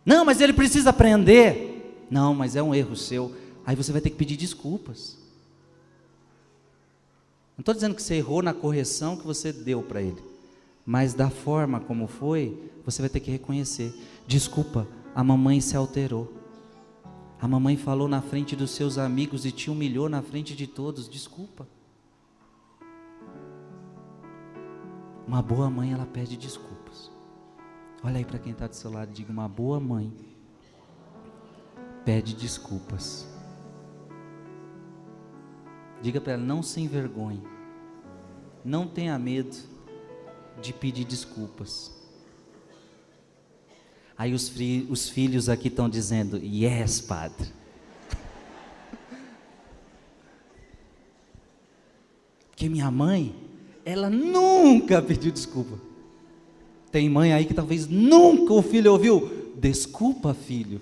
Não, 0.06 0.24
mas 0.24 0.40
ele 0.40 0.54
precisa 0.54 0.88
aprender. 0.88 2.06
Não, 2.10 2.32
mas 2.32 2.56
é 2.56 2.62
um 2.62 2.74
erro 2.74 2.96
seu. 2.96 3.34
Aí 3.66 3.76
você 3.76 3.92
vai 3.92 4.00
ter 4.00 4.08
que 4.08 4.16
pedir 4.16 4.36
desculpas. 4.36 5.18
Não 7.54 7.60
estou 7.60 7.74
dizendo 7.74 7.94
que 7.94 8.02
você 8.02 8.14
errou 8.14 8.42
na 8.42 8.54
correção 8.54 9.18
que 9.18 9.26
você 9.26 9.52
deu 9.52 9.82
para 9.82 10.00
ele 10.00 10.28
mas 10.90 11.12
da 11.12 11.28
forma 11.28 11.80
como 11.80 12.06
foi, 12.06 12.58
você 12.82 13.02
vai 13.02 13.10
ter 13.10 13.20
que 13.20 13.30
reconhecer: 13.30 13.94
desculpa, 14.26 14.88
a 15.14 15.22
mamãe 15.22 15.60
se 15.60 15.76
alterou. 15.76 16.37
A 17.40 17.46
mamãe 17.46 17.76
falou 17.76 18.08
na 18.08 18.20
frente 18.20 18.56
dos 18.56 18.72
seus 18.72 18.98
amigos 18.98 19.44
e 19.46 19.52
te 19.52 19.70
humilhou 19.70 20.08
na 20.08 20.20
frente 20.22 20.56
de 20.56 20.66
todos. 20.66 21.08
Desculpa. 21.08 21.68
Uma 25.26 25.40
boa 25.40 25.70
mãe, 25.70 25.92
ela 25.92 26.06
pede 26.06 26.36
desculpas. 26.36 27.10
Olha 28.02 28.18
aí 28.18 28.24
para 28.24 28.38
quem 28.38 28.52
está 28.52 28.66
do 28.66 28.74
seu 28.74 28.90
lado 28.90 29.10
e 29.10 29.14
diga: 29.14 29.32
uma 29.32 29.48
boa 29.48 29.78
mãe 29.78 30.12
pede 32.04 32.34
desculpas. 32.34 33.28
Diga 36.00 36.20
para 36.20 36.32
ela: 36.32 36.42
não 36.42 36.62
se 36.62 36.80
envergonhe, 36.80 37.42
não 38.64 38.86
tenha 38.86 39.18
medo 39.18 39.56
de 40.60 40.72
pedir 40.72 41.04
desculpas. 41.04 41.97
Aí 44.18 44.34
os, 44.34 44.52
os 44.88 45.08
filhos 45.08 45.48
aqui 45.48 45.68
estão 45.68 45.88
dizendo: 45.88 46.38
Yes, 46.42 47.00
padre. 47.00 47.46
Porque 52.50 52.68
minha 52.68 52.90
mãe, 52.90 53.32
ela 53.84 54.10
nunca 54.10 55.00
pediu 55.00 55.30
desculpa. 55.30 55.78
Tem 56.90 57.08
mãe 57.08 57.32
aí 57.32 57.44
que 57.44 57.54
talvez 57.54 57.86
nunca 57.86 58.52
o 58.52 58.60
filho 58.60 58.90
ouviu: 58.90 59.52
Desculpa, 59.54 60.34
filho. 60.34 60.80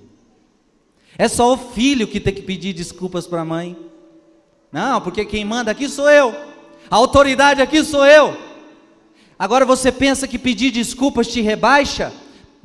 É 1.19 1.29
só 1.29 1.53
o 1.53 1.59
filho 1.59 2.09
que 2.09 2.21
tem 2.21 2.33
que 2.33 2.43
pedir 2.43 2.73
desculpas 2.73 3.27
para 3.27 3.43
a 3.43 3.45
mãe. 3.45 3.77
Não, 4.73 4.99
porque 5.03 5.27
quem 5.27 5.45
manda 5.45 5.71
aqui 5.71 5.91
sou 5.91 6.09
eu. 6.09 6.35
A 6.91 6.97
autoridade 6.97 7.61
aqui 7.61 7.85
sou 7.85 8.07
eu. 8.07 8.35
Agora 9.39 9.67
você 9.67 9.93
pensa 9.93 10.27
que 10.27 10.39
pedir 10.39 10.71
desculpas 10.71 11.29
te 11.29 11.43
rebaixa? 11.43 12.13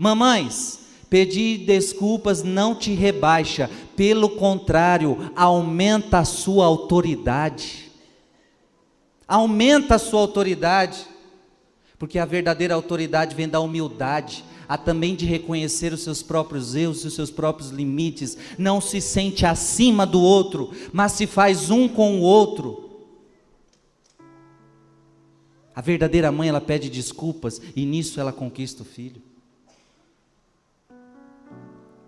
Mamães, 0.02 0.80
pedir 1.12 1.60
desculpas 1.60 2.42
não 2.42 2.74
te 2.74 2.92
rebaixa, 2.92 3.70
pelo 3.96 4.32
contrário, 4.32 5.32
aumenta 5.36 6.18
a 6.18 6.26
sua 6.26 6.66
autoridade. 6.66 7.92
Aumenta 9.28 9.94
a 9.94 10.00
sua 10.00 10.22
autoridade, 10.22 11.06
porque 12.00 12.18
a 12.18 12.26
verdadeira 12.26 12.74
autoridade 12.74 13.36
vem 13.36 13.48
da 13.48 13.60
humildade, 13.60 14.44
há 14.68 14.76
também 14.76 15.16
de 15.16 15.28
reconhecer 15.28 15.94
os 15.94 16.02
seus 16.02 16.24
próprios 16.24 16.74
erros 16.74 17.04
e 17.04 17.08
os 17.08 17.14
seus 17.14 17.30
próprios 17.30 17.70
limites, 17.70 18.36
não 18.58 18.82
se 18.82 19.00
sente 19.00 19.46
acima 19.46 20.04
do 20.04 20.20
outro, 20.20 20.72
mas 20.92 21.12
se 21.12 21.28
faz 21.28 21.70
um 21.70 21.88
com 21.88 22.18
o 22.18 22.22
outro. 22.22 22.90
A 25.76 25.82
verdadeira 25.82 26.32
mãe, 26.32 26.50
ela 26.50 26.60
pede 26.60 26.90
desculpas 26.90 27.62
e 27.76 27.86
nisso 27.86 28.20
ela 28.20 28.34
conquista 28.34 28.82
o 28.82 28.86
filho. 28.86 29.30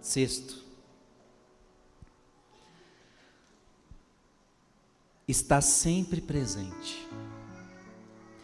Sexto, 0.03 0.61
está 5.25 5.61
sempre 5.61 6.19
presente. 6.19 7.07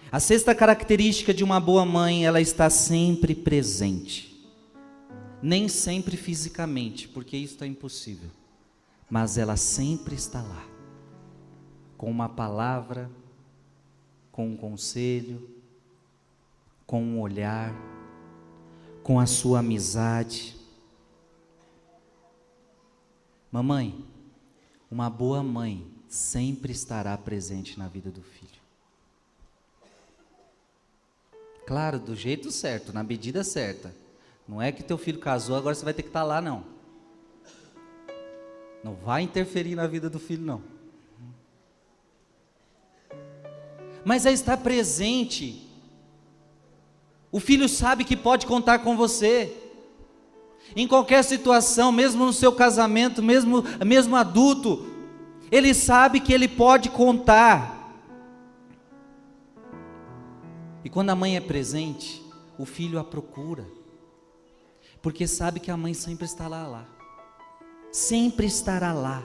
A 0.10 0.22
sexta 0.22 0.56
característica 0.56 1.34
de 1.34 1.44
uma 1.44 1.60
boa 1.60 1.84
mãe, 1.84 2.26
ela 2.26 2.40
está 2.40 2.70
sempre 2.70 3.36
presente. 3.36 4.42
Nem 5.42 5.68
sempre 5.68 6.16
fisicamente, 6.16 7.10
porque 7.10 7.36
isso 7.36 7.62
é 7.62 7.68
impossível, 7.68 8.30
mas 9.10 9.38
ela 9.38 9.58
sempre 9.58 10.16
está 10.16 10.42
lá, 10.42 10.66
com 11.98 12.10
uma 12.10 12.30
palavra, 12.30 13.12
com 14.32 14.48
um 14.48 14.56
conselho, 14.56 15.46
com 16.88 17.04
um 17.04 17.20
olhar, 17.20 17.76
com 19.04 19.20
a 19.20 19.26
sua 19.26 19.60
amizade 19.60 20.59
Mamãe, 23.52 24.06
uma 24.92 25.10
boa 25.10 25.42
mãe 25.42 25.88
sempre 26.08 26.72
estará 26.72 27.18
presente 27.18 27.78
na 27.78 27.88
vida 27.88 28.12
do 28.12 28.22
filho. 28.22 28.60
Claro, 31.66 32.00
do 32.00 32.16
jeito 32.16 32.52
certo, 32.52 32.92
na 32.92 33.04
medida 33.04 33.44
certa. 33.44 33.94
Não 34.48 34.62
é 34.62 34.72
que 34.72 34.84
teu 34.84 34.98
filho 34.98 35.20
casou, 35.20 35.56
agora 35.56 35.76
você 35.76 35.86
vai 35.86 35.94
ter 35.94 36.02
que 36.02 36.10
estar 36.10 36.24
lá, 36.24 36.42
não. 36.42 36.64
Não 38.84 38.96
vai 38.96 39.22
interferir 39.22 39.76
na 39.76 39.86
vida 39.86 40.10
do 40.10 40.20
filho, 40.20 40.44
não. 40.44 40.64
Mas 44.04 44.26
é 44.26 44.32
estar 44.32 44.58
presente. 44.58 45.68
O 47.32 47.40
filho 47.40 47.70
sabe 47.70 48.04
que 48.04 48.18
pode 48.18 48.48
contar 48.48 48.80
com 48.80 48.98
você. 48.98 49.69
Em 50.76 50.88
qualquer 50.88 51.24
situação, 51.24 51.92
mesmo 51.92 52.26
no 52.26 52.34
seu 52.34 52.52
casamento, 52.52 53.24
mesmo, 53.24 53.64
mesmo 53.86 54.16
adulto, 54.16 54.86
ele 55.52 55.74
sabe 55.74 56.20
que 56.20 56.34
ele 56.34 56.48
pode 56.48 56.90
contar. 56.90 57.76
E 60.84 60.90
quando 60.90 61.10
a 61.10 61.16
mãe 61.16 61.36
é 61.36 61.42
presente, 61.42 62.24
o 62.58 62.66
filho 62.66 63.00
a 63.00 63.04
procura, 63.04 63.66
porque 65.02 65.28
sabe 65.28 65.60
que 65.60 65.72
a 65.72 65.78
mãe 65.78 65.94
sempre 65.94 66.26
estará 66.26 66.68
lá, 66.68 66.86
sempre 67.92 68.46
estará 68.46 68.94
lá. 68.94 69.24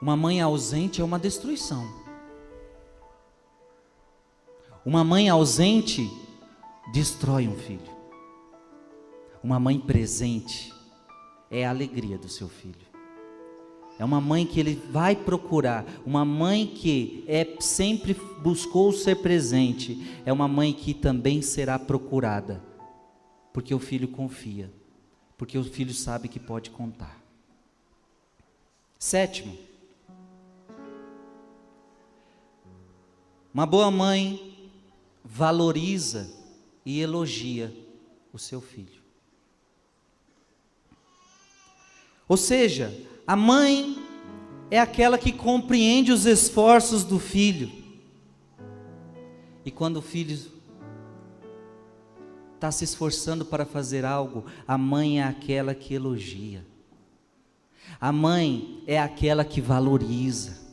Uma 0.00 0.16
mãe 0.16 0.40
ausente 0.40 1.00
é 1.00 1.04
uma 1.04 1.18
destruição. 1.18 1.86
Uma 4.84 5.02
mãe 5.02 5.28
ausente 5.28 6.08
destrói 6.92 7.48
um 7.48 7.56
filho. 7.56 7.97
Uma 9.42 9.60
mãe 9.60 9.78
presente 9.78 10.72
é 11.50 11.64
a 11.64 11.70
alegria 11.70 12.18
do 12.18 12.28
seu 12.28 12.48
filho. 12.48 12.88
É 13.98 14.04
uma 14.04 14.20
mãe 14.20 14.46
que 14.46 14.60
ele 14.60 14.74
vai 14.90 15.16
procurar, 15.16 15.84
uma 16.06 16.24
mãe 16.24 16.66
que 16.66 17.24
é 17.26 17.56
sempre 17.58 18.14
buscou 18.14 18.92
ser 18.92 19.16
presente, 19.16 20.20
é 20.24 20.32
uma 20.32 20.46
mãe 20.46 20.72
que 20.72 20.94
também 20.94 21.42
será 21.42 21.78
procurada, 21.78 22.62
porque 23.52 23.74
o 23.74 23.80
filho 23.80 24.06
confia, 24.06 24.72
porque 25.36 25.58
o 25.58 25.64
filho 25.64 25.92
sabe 25.92 26.28
que 26.28 26.38
pode 26.38 26.70
contar. 26.70 27.20
Sétimo, 29.00 29.58
uma 33.52 33.66
boa 33.66 33.90
mãe 33.90 34.70
valoriza 35.24 36.30
e 36.86 37.00
elogia 37.00 37.74
o 38.32 38.38
seu 38.38 38.60
filho. 38.60 38.97
Ou 42.28 42.36
seja, 42.36 42.94
a 43.26 43.34
mãe 43.34 43.96
é 44.70 44.78
aquela 44.78 45.16
que 45.16 45.32
compreende 45.32 46.12
os 46.12 46.26
esforços 46.26 47.02
do 47.02 47.18
filho. 47.18 47.70
E 49.64 49.70
quando 49.70 49.96
o 49.96 50.02
filho 50.02 50.38
está 52.54 52.70
se 52.70 52.84
esforçando 52.84 53.44
para 53.44 53.64
fazer 53.64 54.04
algo, 54.04 54.44
a 54.66 54.76
mãe 54.76 55.20
é 55.20 55.24
aquela 55.24 55.74
que 55.74 55.94
elogia. 55.94 56.66
A 58.00 58.12
mãe 58.12 58.82
é 58.86 59.00
aquela 59.00 59.44
que 59.44 59.60
valoriza. 59.60 60.67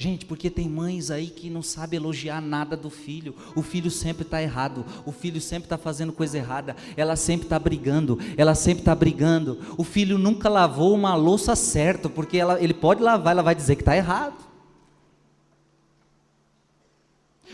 Gente, 0.00 0.24
porque 0.24 0.48
tem 0.48 0.68
mães 0.68 1.10
aí 1.10 1.26
que 1.26 1.50
não 1.50 1.60
sabem 1.60 1.96
elogiar 1.96 2.40
nada 2.40 2.76
do 2.76 2.88
filho. 2.88 3.34
O 3.56 3.62
filho 3.62 3.90
sempre 3.90 4.22
está 4.22 4.40
errado. 4.40 4.86
O 5.04 5.10
filho 5.10 5.40
sempre 5.40 5.64
está 5.64 5.76
fazendo 5.76 6.12
coisa 6.12 6.38
errada. 6.38 6.76
Ela 6.96 7.16
sempre 7.16 7.46
está 7.46 7.58
brigando. 7.58 8.16
Ela 8.36 8.54
sempre 8.54 8.82
está 8.82 8.94
brigando. 8.94 9.58
O 9.76 9.82
filho 9.82 10.16
nunca 10.16 10.48
lavou 10.48 10.94
uma 10.94 11.16
louça 11.16 11.56
certa, 11.56 12.08
porque 12.08 12.38
ela, 12.38 12.62
ele 12.62 12.74
pode 12.74 13.02
lavar, 13.02 13.32
ela 13.32 13.42
vai 13.42 13.56
dizer 13.56 13.74
que 13.74 13.82
está 13.82 13.96
errado. 13.96 14.36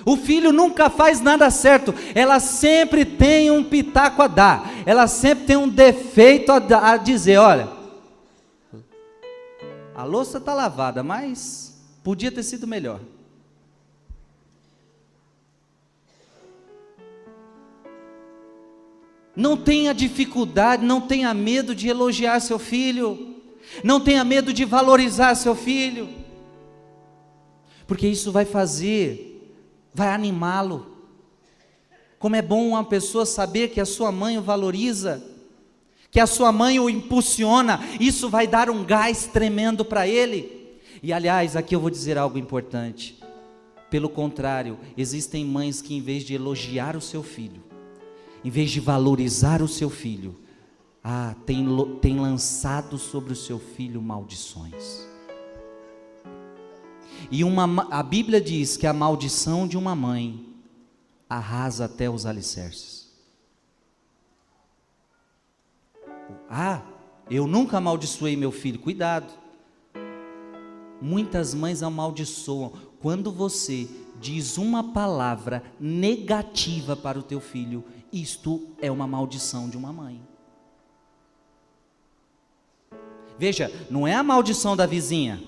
O 0.04 0.14
filho 0.14 0.52
nunca 0.52 0.90
faz 0.90 1.22
nada 1.22 1.50
certo. 1.50 1.94
Ela 2.14 2.38
sempre 2.40 3.07
tem 3.07 3.50
um 3.50 3.64
pitaco 3.64 4.20
a 4.20 4.26
dar. 4.26 4.70
Ela 4.85 5.07
sempre 5.07 5.46
tem 5.46 5.57
um 5.57 5.68
defeito 5.68 6.52
a, 6.52 6.59
a 6.92 6.96
dizer: 6.98 7.38
olha, 7.38 7.70
a 9.94 10.04
louça 10.04 10.37
está 10.37 10.52
lavada, 10.52 11.02
mas 11.02 11.73
Podia 12.04 12.30
ter 12.30 12.42
sido 12.42 12.66
melhor. 12.66 13.00
Não 19.34 19.56
tenha 19.56 19.94
dificuldade, 19.94 20.84
não 20.84 21.00
tenha 21.00 21.32
medo 21.32 21.74
de 21.74 21.88
elogiar 21.88 22.38
seu 22.40 22.58
filho, 22.58 23.36
não 23.82 23.98
tenha 23.98 24.22
medo 24.22 24.52
de 24.52 24.66
valorizar 24.66 25.34
seu 25.34 25.56
filho, 25.56 26.08
porque 27.86 28.06
isso 28.06 28.30
vai 28.30 28.44
fazer, 28.44 29.58
vai 29.92 30.08
animá-lo. 30.08 30.94
Como 32.18 32.36
é 32.36 32.42
bom 32.42 32.68
uma 32.68 32.84
pessoa 32.84 33.24
saber 33.24 33.68
que 33.68 33.80
a 33.80 33.86
sua 33.86 34.12
mãe 34.12 34.36
o 34.36 34.42
valoriza, 34.42 35.24
que 36.10 36.20
a 36.20 36.26
sua 36.26 36.52
mãe 36.52 36.78
o 36.78 36.88
impulsiona, 36.88 37.80
isso 37.98 38.28
vai 38.28 38.46
dar 38.46 38.68
um 38.68 38.84
gás 38.84 39.26
tremendo 39.26 39.86
para 39.86 40.06
ele. 40.06 40.53
E 41.04 41.12
aliás, 41.12 41.54
aqui 41.54 41.76
eu 41.76 41.80
vou 41.80 41.90
dizer 41.90 42.16
algo 42.16 42.38
importante. 42.38 43.22
Pelo 43.90 44.08
contrário, 44.08 44.78
existem 44.96 45.44
mães 45.44 45.82
que, 45.82 45.94
em 45.94 46.00
vez 46.00 46.24
de 46.24 46.32
elogiar 46.32 46.96
o 46.96 47.00
seu 47.02 47.22
filho, 47.22 47.62
em 48.42 48.48
vez 48.48 48.70
de 48.70 48.80
valorizar 48.80 49.60
o 49.60 49.68
seu 49.68 49.90
filho, 49.90 50.34
ah, 51.04 51.34
tem, 51.44 51.66
tem 52.00 52.18
lançado 52.18 52.96
sobre 52.96 53.34
o 53.34 53.36
seu 53.36 53.58
filho 53.58 54.00
maldições. 54.00 55.06
E 57.30 57.44
uma, 57.44 57.86
a 57.90 58.02
Bíblia 58.02 58.40
diz 58.40 58.78
que 58.78 58.86
a 58.86 58.92
maldição 58.94 59.68
de 59.68 59.76
uma 59.76 59.94
mãe 59.94 60.54
arrasa 61.28 61.84
até 61.84 62.08
os 62.08 62.24
alicerces. 62.24 63.12
Ah, 66.48 66.80
eu 67.30 67.46
nunca 67.46 67.76
amaldiçoei 67.76 68.36
meu 68.36 68.50
filho, 68.50 68.78
cuidado. 68.78 69.43
Muitas 71.04 71.52
mães 71.52 71.82
amaldiçoam. 71.82 72.72
Quando 72.98 73.30
você 73.30 73.86
diz 74.18 74.56
uma 74.56 74.82
palavra 74.82 75.62
negativa 75.78 76.96
para 76.96 77.18
o 77.18 77.22
teu 77.22 77.42
filho, 77.42 77.84
isto 78.10 78.68
é 78.80 78.90
uma 78.90 79.06
maldição 79.06 79.68
de 79.68 79.76
uma 79.76 79.92
mãe. 79.92 80.18
Veja, 83.38 83.70
não 83.90 84.08
é 84.08 84.14
a 84.14 84.22
maldição 84.22 84.74
da 84.74 84.86
vizinha. 84.86 85.42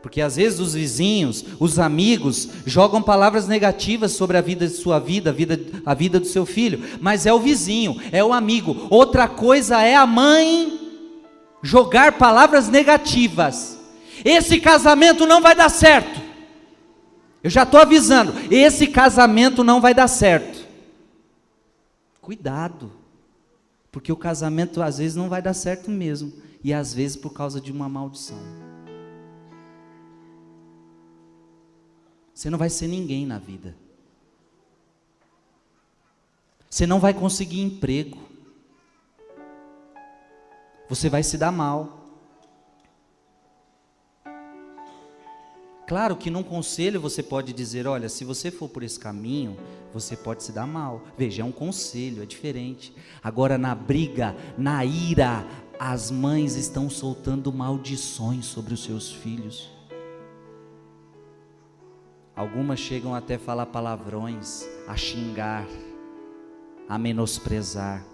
Porque 0.00 0.20
às 0.20 0.36
vezes 0.36 0.60
os 0.60 0.74
vizinhos, 0.74 1.44
os 1.58 1.80
amigos, 1.80 2.48
jogam 2.64 3.02
palavras 3.02 3.48
negativas 3.48 4.12
sobre 4.12 4.36
a 4.36 4.40
vida 4.40 4.68
de 4.68 4.74
sua 4.74 5.00
vida, 5.00 5.30
a 5.30 5.32
vida, 5.32 5.58
a 5.84 5.94
vida 5.94 6.20
do 6.20 6.26
seu 6.26 6.46
filho. 6.46 6.80
Mas 7.00 7.26
é 7.26 7.32
o 7.32 7.40
vizinho, 7.40 8.00
é 8.12 8.22
o 8.22 8.32
amigo. 8.32 8.86
Outra 8.88 9.26
coisa 9.26 9.82
é 9.82 9.96
a 9.96 10.06
mãe 10.06 10.78
jogar 11.60 12.18
palavras 12.18 12.68
negativas. 12.68 13.79
Esse 14.24 14.60
casamento 14.60 15.26
não 15.26 15.40
vai 15.40 15.54
dar 15.54 15.68
certo. 15.68 16.20
Eu 17.42 17.48
já 17.48 17.62
estou 17.62 17.80
avisando, 17.80 18.32
esse 18.50 18.86
casamento 18.86 19.64
não 19.64 19.80
vai 19.80 19.94
dar 19.94 20.08
certo. 20.08 20.66
Cuidado, 22.20 22.92
porque 23.90 24.12
o 24.12 24.16
casamento 24.16 24.82
às 24.82 24.98
vezes 24.98 25.16
não 25.16 25.28
vai 25.28 25.40
dar 25.40 25.54
certo 25.54 25.90
mesmo, 25.90 26.32
e 26.62 26.72
às 26.72 26.92
vezes 26.92 27.16
por 27.16 27.32
causa 27.32 27.60
de 27.60 27.72
uma 27.72 27.88
maldição. 27.88 28.38
Você 32.34 32.48
não 32.48 32.58
vai 32.58 32.70
ser 32.70 32.86
ninguém 32.86 33.26
na 33.26 33.38
vida. 33.38 33.74
Você 36.70 36.86
não 36.86 37.00
vai 37.00 37.12
conseguir 37.12 37.60
emprego. 37.60 38.18
Você 40.88 41.08
vai 41.08 41.22
se 41.22 41.36
dar 41.36 41.50
mal. 41.50 41.99
Claro 45.90 46.14
que 46.14 46.30
num 46.30 46.44
conselho 46.44 47.00
você 47.00 47.20
pode 47.20 47.52
dizer: 47.52 47.84
olha, 47.84 48.08
se 48.08 48.24
você 48.24 48.48
for 48.48 48.68
por 48.68 48.84
esse 48.84 48.96
caminho, 48.96 49.56
você 49.92 50.16
pode 50.16 50.44
se 50.44 50.52
dar 50.52 50.64
mal. 50.64 51.02
Veja, 51.18 51.42
é 51.42 51.44
um 51.44 51.50
conselho, 51.50 52.22
é 52.22 52.26
diferente. 52.26 52.94
Agora, 53.20 53.58
na 53.58 53.74
briga, 53.74 54.36
na 54.56 54.84
ira, 54.84 55.44
as 55.80 56.08
mães 56.08 56.54
estão 56.54 56.88
soltando 56.88 57.52
maldições 57.52 58.46
sobre 58.46 58.72
os 58.72 58.84
seus 58.84 59.10
filhos. 59.10 59.68
Algumas 62.36 62.78
chegam 62.78 63.12
até 63.12 63.34
a 63.34 63.40
falar 63.40 63.66
palavrões, 63.66 64.64
a 64.86 64.96
xingar 64.96 65.66
a 66.88 66.96
menosprezar. 66.98 68.06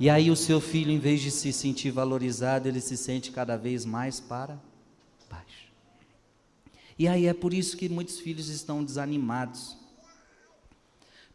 E 0.00 0.10
aí 0.10 0.32
o 0.32 0.36
seu 0.36 0.60
filho, 0.60 0.90
em 0.90 0.98
vez 0.98 1.20
de 1.20 1.30
se 1.30 1.52
sentir 1.52 1.92
valorizado, 1.92 2.66
ele 2.66 2.80
se 2.80 2.96
sente 2.96 3.30
cada 3.30 3.56
vez 3.56 3.84
mais 3.84 4.18
para 4.18 4.60
baixo. 5.30 5.67
E 6.98 7.06
aí 7.06 7.26
é 7.26 7.34
por 7.34 7.54
isso 7.54 7.76
que 7.76 7.88
muitos 7.88 8.18
filhos 8.18 8.48
estão 8.48 8.82
desanimados, 8.82 9.76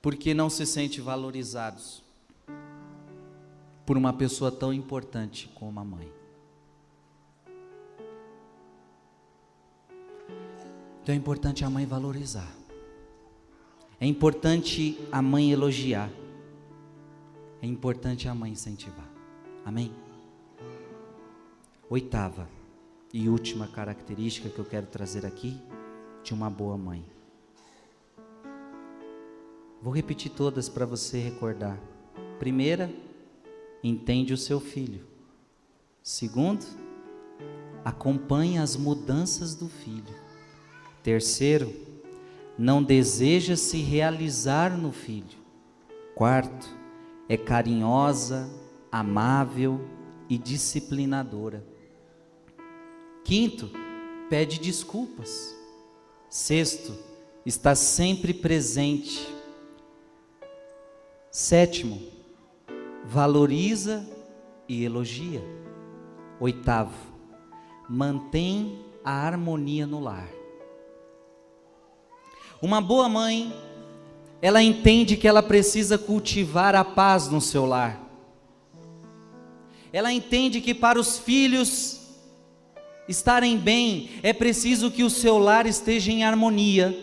porque 0.02 0.34
não 0.34 0.50
se 0.50 0.66
sentem 0.66 1.02
valorizados 1.02 2.04
por 3.86 3.98
uma 3.98 4.12
pessoa 4.14 4.52
tão 4.52 4.74
importante 4.74 5.50
como 5.56 5.80
a 5.80 5.84
mãe. 5.84 6.12
Então 11.02 11.14
é 11.14 11.18
importante 11.18 11.64
a 11.64 11.70
mãe 11.70 11.86
valorizar. 11.86 12.52
É 14.00 14.06
importante 14.06 14.98
a 15.12 15.22
mãe 15.22 15.52
elogiar 15.52 16.10
é 17.64 17.66
importante 17.66 18.28
a 18.28 18.36
mãe 18.36 18.52
incentivar. 18.52 19.10
Amém? 19.64 19.90
Oitava 21.90 22.50
e 23.14 23.30
última 23.30 23.68
característica 23.68 24.50
que 24.50 24.58
eu 24.58 24.66
quero 24.66 24.88
trazer 24.88 25.24
aqui 25.24 25.56
de 26.24 26.34
uma 26.34 26.50
boa 26.50 26.76
mãe. 26.76 27.06
Vou 29.80 29.94
repetir 29.94 30.32
todas 30.32 30.68
para 30.68 30.86
você 30.86 31.20
recordar. 31.20 31.80
Primeira, 32.40 32.92
entende 33.84 34.34
o 34.34 34.38
seu 34.38 34.60
filho. 34.60 35.06
Segundo, 36.02 36.66
acompanha 37.86 38.64
as 38.64 38.76
mudanças 38.76 39.54
do 39.54 39.68
filho. 39.68 40.16
Terceiro, 41.04 41.72
não 42.58 42.82
deseja 42.82 43.56
se 43.56 43.78
realizar 43.78 44.76
no 44.76 44.92
filho. 44.92 45.38
Quarto, 46.16 46.68
é 47.30 47.38
carinhosa, 47.38 48.50
amável 48.92 49.82
e 50.30 50.38
disciplinadora. 50.38 51.73
Quinto, 53.24 53.70
pede 54.30 54.60
desculpas. 54.60 55.56
Sexto, 56.30 56.94
está 57.46 57.76
sempre 57.76 58.34
presente. 58.34 59.28
Sétimo, 61.32 62.02
valoriza 63.06 64.08
e 64.68 64.84
elogia. 64.84 65.44
Oitavo, 66.40 66.94
mantém 67.90 68.80
a 69.04 69.12
harmonia 69.12 69.88
no 69.88 70.00
lar. 70.00 70.30
Uma 72.62 72.80
boa 72.80 73.10
mãe 73.10 73.54
ela 74.42 74.62
entende 74.62 75.16
que 75.16 75.26
ela 75.26 75.42
precisa 75.42 75.98
cultivar 75.98 76.76
a 76.76 76.84
paz 76.84 77.30
no 77.30 77.40
seu 77.40 77.66
lar. 77.66 77.98
Ela 79.92 80.12
entende 80.12 80.60
que 80.60 80.74
para 80.74 81.00
os 81.00 81.18
filhos 81.18 82.03
estarem 83.08 83.58
bem, 83.58 84.10
é 84.22 84.34
preciso 84.34 84.90
que 84.90 85.04
o 85.04 85.10
seu 85.10 85.38
lar 85.38 85.66
esteja 85.66 86.12
em 86.12 86.24
harmonia. 86.24 86.98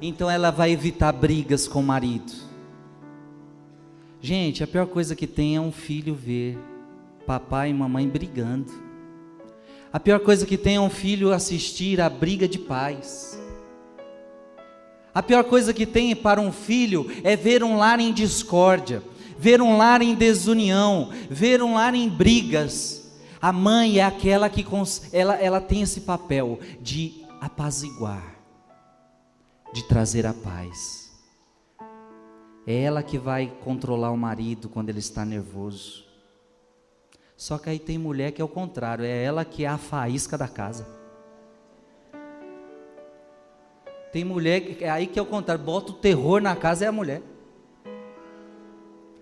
Então 0.00 0.30
ela 0.30 0.50
vai 0.50 0.70
evitar 0.70 1.12
brigas 1.12 1.66
com 1.66 1.80
o 1.80 1.82
marido. 1.82 2.32
Gente, 4.20 4.64
a 4.64 4.66
pior 4.66 4.86
coisa 4.86 5.14
que 5.14 5.26
tem 5.26 5.56
é 5.56 5.60
um 5.60 5.72
filho 5.72 6.14
ver 6.14 6.58
papai 7.26 7.70
e 7.70 7.74
mamãe 7.74 8.08
brigando. 8.08 8.72
A 9.92 10.00
pior 10.00 10.20
coisa 10.20 10.46
que 10.46 10.56
tem 10.56 10.76
é 10.76 10.80
um 10.80 10.90
filho 10.90 11.32
assistir 11.32 12.00
a 12.00 12.08
briga 12.08 12.48
de 12.48 12.58
pais. 12.58 13.38
A 15.14 15.22
pior 15.22 15.44
coisa 15.44 15.72
que 15.72 15.86
tem 15.86 16.14
para 16.14 16.40
um 16.40 16.52
filho 16.52 17.10
é 17.24 17.34
ver 17.36 17.64
um 17.64 17.76
lar 17.76 17.98
em 17.98 18.12
discórdia, 18.12 19.02
ver 19.38 19.60
um 19.60 19.76
lar 19.76 20.02
em 20.02 20.14
desunião, 20.14 21.10
ver 21.28 21.62
um 21.62 21.74
lar 21.74 21.94
em 21.94 22.08
brigas. 22.08 22.97
A 23.40 23.52
mãe 23.52 23.98
é 23.98 24.04
aquela 24.04 24.48
que 24.50 24.66
ela, 25.12 25.34
ela 25.36 25.60
tem 25.60 25.82
esse 25.82 26.00
papel 26.00 26.58
de 26.80 27.24
apaziguar, 27.40 28.34
de 29.72 29.86
trazer 29.86 30.26
a 30.26 30.34
paz. 30.34 31.12
É 32.66 32.82
ela 32.82 33.02
que 33.02 33.16
vai 33.16 33.52
controlar 33.64 34.10
o 34.10 34.16
marido 34.16 34.68
quando 34.68 34.88
ele 34.88 34.98
está 34.98 35.24
nervoso. 35.24 36.04
Só 37.36 37.56
que 37.56 37.70
aí 37.70 37.78
tem 37.78 37.96
mulher 37.96 38.32
que 38.32 38.42
é 38.42 38.44
o 38.44 38.48
contrário, 38.48 39.04
é 39.04 39.22
ela 39.22 39.44
que 39.44 39.64
é 39.64 39.68
a 39.68 39.78
faísca 39.78 40.36
da 40.36 40.48
casa. 40.48 40.86
Tem 44.12 44.24
mulher, 44.24 44.76
é 44.80 44.90
aí 44.90 45.06
que 45.06 45.18
é 45.18 45.22
o 45.22 45.26
contrário, 45.26 45.62
bota 45.62 45.92
o 45.92 45.94
terror 45.94 46.40
na 46.40 46.56
casa 46.56 46.84
é 46.84 46.88
a 46.88 46.92
mulher. 46.92 47.22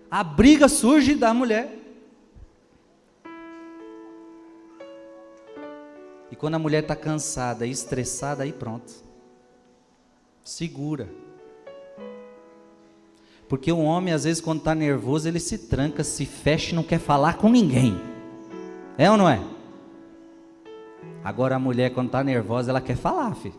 A 0.09 0.23
briga 0.23 0.67
surge 0.67 1.13
da 1.13 1.33
mulher. 1.33 1.76
Quando 6.37 6.55
a 6.55 6.59
mulher 6.59 6.83
está 6.83 6.95
cansada 6.95 7.65
e 7.65 7.71
estressada, 7.71 8.43
aí 8.43 8.53
pronto. 8.53 8.93
Segura. 10.43 11.09
Porque 13.49 13.71
o 13.71 13.79
homem, 13.79 14.13
às 14.13 14.23
vezes, 14.23 14.41
quando 14.41 14.59
está 14.59 14.75
nervoso, 14.75 15.27
ele 15.27 15.39
se 15.39 15.57
tranca, 15.57 16.03
se 16.03 16.25
fecha 16.25 16.71
e 16.71 16.75
não 16.75 16.83
quer 16.83 16.99
falar 16.99 17.37
com 17.37 17.49
ninguém. 17.49 17.99
É 18.97 19.09
ou 19.09 19.17
não 19.17 19.29
é? 19.29 19.41
Agora 21.23 21.55
a 21.55 21.59
mulher, 21.59 21.93
quando 21.93 22.07
está 22.07 22.23
nervosa, 22.23 22.71
ela 22.71 22.81
quer 22.81 22.95
falar, 22.95 23.35
filho. 23.35 23.55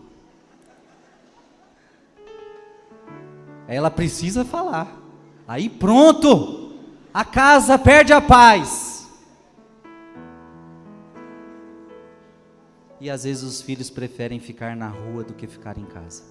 Ela 3.66 3.90
precisa 3.90 4.44
falar. 4.44 4.96
Aí 5.46 5.68
pronto, 5.68 6.72
a 7.12 7.24
casa 7.24 7.78
perde 7.78 8.12
a 8.12 8.20
paz. 8.20 8.97
E 13.00 13.08
às 13.10 13.24
vezes 13.24 13.42
os 13.42 13.60
filhos 13.60 13.90
preferem 13.90 14.40
ficar 14.40 14.76
na 14.76 14.88
rua 14.88 15.22
do 15.22 15.34
que 15.34 15.46
ficar 15.46 15.78
em 15.78 15.84
casa. 15.84 16.22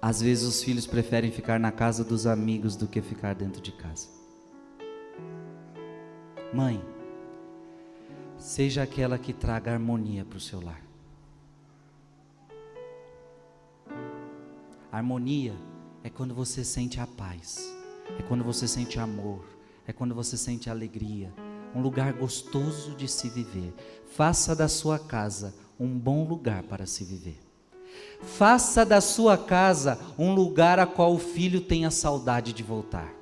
Às 0.00 0.20
vezes 0.20 0.44
os 0.44 0.62
filhos 0.62 0.86
preferem 0.86 1.32
ficar 1.32 1.58
na 1.58 1.72
casa 1.72 2.04
dos 2.04 2.26
amigos 2.26 2.76
do 2.76 2.86
que 2.86 3.00
ficar 3.00 3.34
dentro 3.34 3.60
de 3.60 3.72
casa. 3.72 4.08
Mãe, 6.52 6.82
seja 8.38 8.82
aquela 8.82 9.18
que 9.18 9.32
traga 9.32 9.72
harmonia 9.72 10.24
para 10.24 10.36
o 10.36 10.40
seu 10.40 10.60
lar. 10.60 10.84
harmonia 14.96 15.54
é 16.04 16.10
quando 16.10 16.32
você 16.32 16.64
sente 16.64 17.00
a 17.00 17.06
paz, 17.06 17.58
é 18.16 18.22
quando 18.22 18.44
você 18.44 18.68
sente 18.68 18.98
amor, 19.00 19.44
é 19.86 19.92
quando 19.92 20.14
você 20.14 20.36
sente 20.36 20.70
alegria, 20.70 21.32
um 21.74 21.80
lugar 21.80 22.12
gostoso 22.12 22.94
de 22.94 23.08
se 23.08 23.28
viver. 23.28 23.74
Faça 24.14 24.54
da 24.54 24.68
sua 24.68 24.98
casa 24.98 25.54
um 25.78 25.98
bom 25.98 26.24
lugar 26.24 26.62
para 26.62 26.86
se 26.86 27.04
viver. 27.04 27.40
Faça 28.20 28.84
da 28.84 29.00
sua 29.00 29.36
casa 29.36 29.98
um 30.18 30.34
lugar 30.34 30.78
a 30.78 30.86
qual 30.86 31.14
o 31.14 31.18
filho 31.18 31.60
tenha 31.60 31.90
saudade 31.90 32.52
de 32.52 32.62
voltar, 32.62 33.12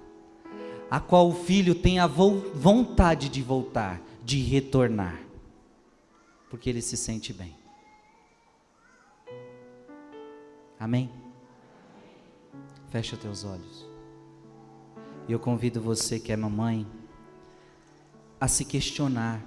a 0.91 1.01
qual 1.01 1.29
o 1.29 1.35
filho 1.35 1.75
tenha 1.75 2.07
vontade 2.07 3.29
de 3.29 3.43
voltar, 3.43 4.01
de 4.25 4.41
retornar, 4.41 5.21
porque 6.49 6.71
ele 6.71 6.81
se 6.81 6.97
sente 6.97 7.33
bem. 7.33 7.55
Amém? 10.79 11.11
Fecha 12.91 13.17
teus 13.17 13.45
olhos. 13.45 13.87
E 15.29 15.33
eu 15.33 15.39
convido 15.39 15.81
você 15.81 16.19
que 16.19 16.33
é 16.33 16.37
mamãe 16.37 16.87
a 18.43 18.49
se 18.49 18.65
questionar 18.65 19.41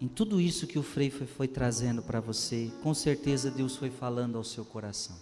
em 0.00 0.06
tudo 0.06 0.40
isso 0.40 0.64
que 0.64 0.78
o 0.78 0.82
Frei 0.84 1.10
foi, 1.10 1.26
foi 1.26 1.48
trazendo 1.48 2.00
para 2.00 2.20
você, 2.20 2.70
com 2.84 2.94
certeza 2.94 3.50
Deus 3.50 3.74
foi 3.74 3.90
falando 3.90 4.38
ao 4.38 4.44
seu 4.44 4.64
coração. 4.64 5.16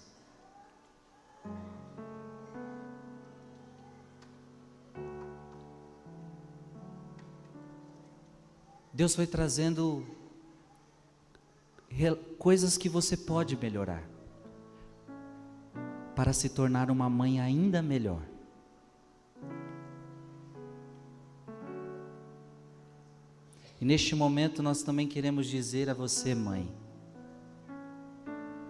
Deus 8.93 9.15
foi 9.15 9.27
trazendo 9.27 10.07
coisas 12.39 12.77
que 12.77 12.91
você 12.91 13.17
pode 13.17 13.57
melhorar 13.57 14.07
para 16.15 16.35
se 16.35 16.51
tornar 16.51 16.91
uma 16.91 17.09
mãe 17.09 17.41
ainda 17.41 17.81
melhor. 17.81 18.36
E 23.81 23.85
neste 23.85 24.15
momento 24.15 24.63
nós 24.63 24.83
também 24.83 25.07
queremos 25.07 25.47
dizer 25.47 25.91
a 25.91 25.95
você, 25.95 26.35
mãe, 26.35 26.75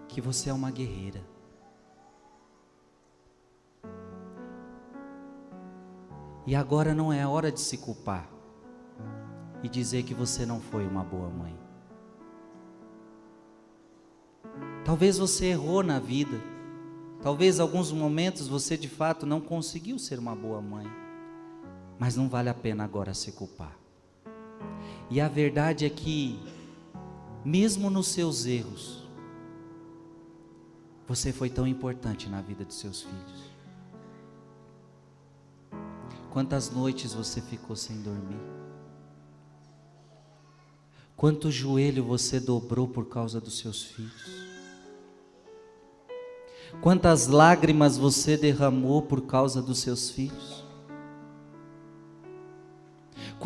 que 0.08 0.20
você 0.20 0.50
é 0.50 0.52
uma 0.52 0.70
guerreira. 0.70 1.22
E 6.46 6.54
agora 6.54 6.94
não 6.94 7.12
é 7.12 7.26
hora 7.26 7.50
de 7.50 7.60
se 7.60 7.78
culpar 7.78 8.28
e 9.62 9.68
dizer 9.68 10.04
que 10.04 10.14
você 10.14 10.46
não 10.46 10.60
foi 10.60 10.86
uma 10.86 11.02
boa 11.02 11.28
mãe. 11.28 11.56
Talvez 14.84 15.18
você 15.18 15.46
errou 15.46 15.82
na 15.82 15.98
vida. 15.98 16.40
Talvez 17.20 17.58
alguns 17.58 17.90
momentos 17.90 18.46
você 18.46 18.76
de 18.76 18.88
fato 18.88 19.26
não 19.26 19.40
conseguiu 19.40 19.98
ser 19.98 20.18
uma 20.18 20.36
boa 20.36 20.62
mãe. 20.62 20.86
Mas 21.98 22.16
não 22.16 22.28
vale 22.28 22.48
a 22.48 22.54
pena 22.54 22.84
agora 22.84 23.12
se 23.12 23.32
culpar. 23.32 23.76
E 25.10 25.20
a 25.20 25.28
verdade 25.28 25.84
é 25.84 25.90
que, 25.90 26.38
mesmo 27.44 27.88
nos 27.90 28.08
seus 28.08 28.46
erros, 28.46 29.06
você 31.06 31.32
foi 31.32 31.48
tão 31.48 31.66
importante 31.66 32.28
na 32.28 32.40
vida 32.40 32.64
dos 32.64 32.78
seus 32.78 33.02
filhos. 33.02 33.56
Quantas 36.30 36.70
noites 36.70 37.14
você 37.14 37.40
ficou 37.40 37.76
sem 37.76 38.02
dormir? 38.02 38.40
Quanto 41.16 41.50
joelho 41.50 42.04
você 42.04 42.38
dobrou 42.38 42.86
por 42.86 43.06
causa 43.06 43.40
dos 43.40 43.58
seus 43.58 43.84
filhos? 43.84 44.46
Quantas 46.82 47.26
lágrimas 47.26 47.96
você 47.96 48.36
derramou 48.36 49.00
por 49.00 49.22
causa 49.22 49.62
dos 49.62 49.78
seus 49.78 50.10
filhos? 50.10 50.55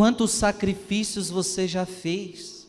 Quantos 0.01 0.30
sacrifícios 0.30 1.28
você 1.28 1.68
já 1.68 1.84
fez 1.84 2.66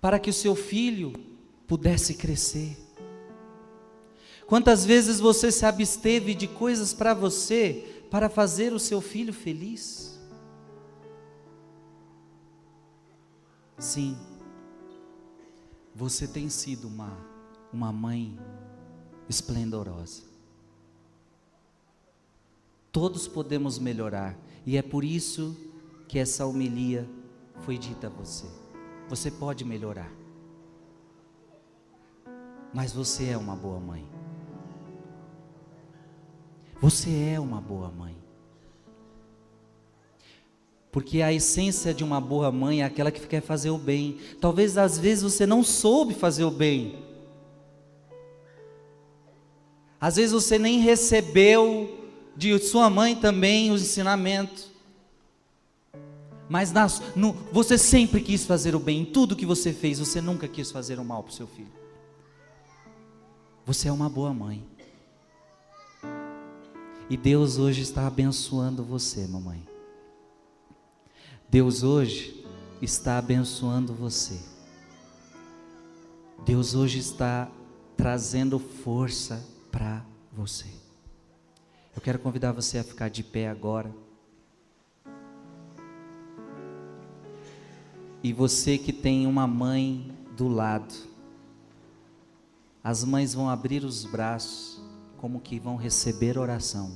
para 0.00 0.18
que 0.18 0.30
o 0.30 0.32
seu 0.32 0.56
filho 0.56 1.12
pudesse 1.66 2.14
crescer? 2.14 2.74
Quantas 4.46 4.82
vezes 4.82 5.20
você 5.20 5.52
se 5.52 5.66
absteve 5.66 6.34
de 6.34 6.48
coisas 6.48 6.94
para 6.94 7.12
você 7.12 8.02
para 8.10 8.30
fazer 8.30 8.72
o 8.72 8.78
seu 8.78 9.02
filho 9.02 9.34
feliz? 9.34 10.18
Sim, 13.76 14.16
você 15.94 16.26
tem 16.26 16.48
sido 16.48 16.88
uma 16.88 17.14
uma 17.70 17.92
mãe 17.92 18.38
esplendorosa. 19.28 20.22
Todos 22.90 23.28
podemos 23.28 23.78
melhorar, 23.78 24.34
e 24.66 24.76
é 24.76 24.82
por 24.82 25.04
isso 25.04 25.56
que 26.08 26.18
essa 26.18 26.46
homilia 26.46 27.08
foi 27.60 27.76
dita 27.78 28.06
a 28.06 28.10
você. 28.10 28.46
Você 29.08 29.30
pode 29.30 29.64
melhorar, 29.64 30.10
mas 32.72 32.92
você 32.92 33.26
é 33.26 33.36
uma 33.36 33.54
boa 33.54 33.78
mãe. 33.78 34.04
Você 36.80 37.10
é 37.34 37.40
uma 37.40 37.60
boa 37.60 37.90
mãe. 37.90 38.16
Porque 40.90 41.22
a 41.22 41.32
essência 41.32 41.92
de 41.92 42.04
uma 42.04 42.20
boa 42.20 42.52
mãe 42.52 42.82
é 42.82 42.84
aquela 42.84 43.10
que 43.10 43.26
quer 43.26 43.40
fazer 43.40 43.70
o 43.70 43.78
bem. 43.78 44.18
Talvez 44.40 44.78
às 44.78 44.98
vezes 44.98 45.24
você 45.24 45.44
não 45.44 45.64
soube 45.64 46.14
fazer 46.14 46.44
o 46.44 46.50
bem. 46.50 47.02
Às 50.00 50.16
vezes 50.16 50.32
você 50.32 50.58
nem 50.58 50.78
recebeu 50.78 52.03
de 52.36 52.58
sua 52.58 52.90
mãe 52.90 53.14
também 53.14 53.70
os 53.70 53.82
ensinamentos. 53.82 54.70
Mas 56.48 56.72
nas, 56.72 57.00
no, 57.16 57.32
você 57.52 57.78
sempre 57.78 58.20
quis 58.20 58.44
fazer 58.44 58.74
o 58.74 58.78
bem. 58.78 59.02
Em 59.02 59.04
tudo 59.04 59.36
que 59.36 59.46
você 59.46 59.72
fez, 59.72 59.98
você 59.98 60.20
nunca 60.20 60.46
quis 60.46 60.70
fazer 60.70 60.98
o 60.98 61.04
mal 61.04 61.22
para 61.22 61.30
o 61.30 61.34
seu 61.34 61.46
filho. 61.46 61.72
Você 63.64 63.88
é 63.88 63.92
uma 63.92 64.08
boa 64.08 64.32
mãe. 64.34 64.62
E 67.08 67.16
Deus 67.16 67.58
hoje 67.58 67.82
está 67.82 68.06
abençoando 68.06 68.82
você, 68.82 69.26
mamãe. 69.26 69.66
Deus 71.48 71.82
hoje 71.82 72.44
está 72.80 73.18
abençoando 73.18 73.94
você. 73.94 74.38
Deus 76.44 76.74
hoje 76.74 76.98
está 76.98 77.50
trazendo 77.96 78.58
força 78.58 79.44
para 79.70 80.04
você. 80.32 80.83
Eu 81.94 82.02
quero 82.02 82.18
convidar 82.18 82.52
você 82.52 82.78
a 82.78 82.84
ficar 82.84 83.08
de 83.08 83.22
pé 83.22 83.48
agora. 83.48 83.94
E 88.22 88.32
você 88.32 88.78
que 88.78 88.92
tem 88.92 89.26
uma 89.26 89.46
mãe 89.46 90.10
do 90.36 90.48
lado, 90.48 90.94
as 92.82 93.04
mães 93.04 93.34
vão 93.34 93.48
abrir 93.48 93.84
os 93.84 94.04
braços, 94.04 94.80
como 95.18 95.40
que 95.40 95.58
vão 95.58 95.76
receber 95.76 96.38
oração, 96.38 96.92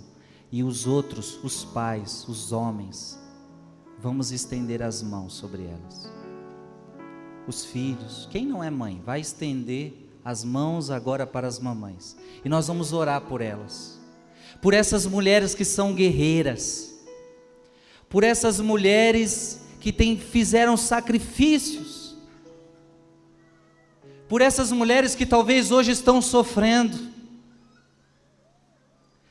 e 0.50 0.64
os 0.64 0.86
outros, 0.86 1.38
os 1.44 1.64
pais, 1.64 2.26
os 2.26 2.50
homens, 2.50 3.18
vamos 4.00 4.32
estender 4.32 4.82
as 4.82 5.02
mãos 5.02 5.34
sobre 5.34 5.64
elas. 5.64 6.10
Os 7.46 7.64
filhos, 7.64 8.26
quem 8.30 8.46
não 8.46 8.64
é 8.64 8.70
mãe, 8.70 9.00
vai 9.04 9.20
estender 9.20 10.10
as 10.24 10.44
mãos 10.44 10.90
agora 10.90 11.26
para 11.26 11.46
as 11.46 11.58
mamães. 11.58 12.16
E 12.44 12.48
nós 12.48 12.66
vamos 12.68 12.92
orar 12.92 13.20
por 13.22 13.40
elas. 13.40 13.97
Por 14.60 14.74
essas 14.74 15.06
mulheres 15.06 15.54
que 15.54 15.64
são 15.64 15.94
guerreiras. 15.94 16.94
Por 18.08 18.24
essas 18.24 18.60
mulheres 18.60 19.60
que 19.80 19.92
tem, 19.92 20.18
fizeram 20.18 20.76
sacrifícios. 20.76 22.16
Por 24.28 24.40
essas 24.40 24.72
mulheres 24.72 25.14
que 25.14 25.24
talvez 25.24 25.70
hoje 25.70 25.92
estão 25.92 26.20
sofrendo. 26.20 26.98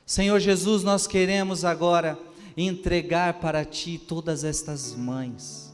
Senhor 0.05 0.39
Jesus, 0.39 0.83
nós 0.83 1.05
queremos 1.05 1.65
agora 1.65 2.17
entregar 2.55 3.35
para 3.35 3.65
Ti 3.65 3.99
todas 3.99 4.43
estas 4.43 4.95
mães 4.95 5.67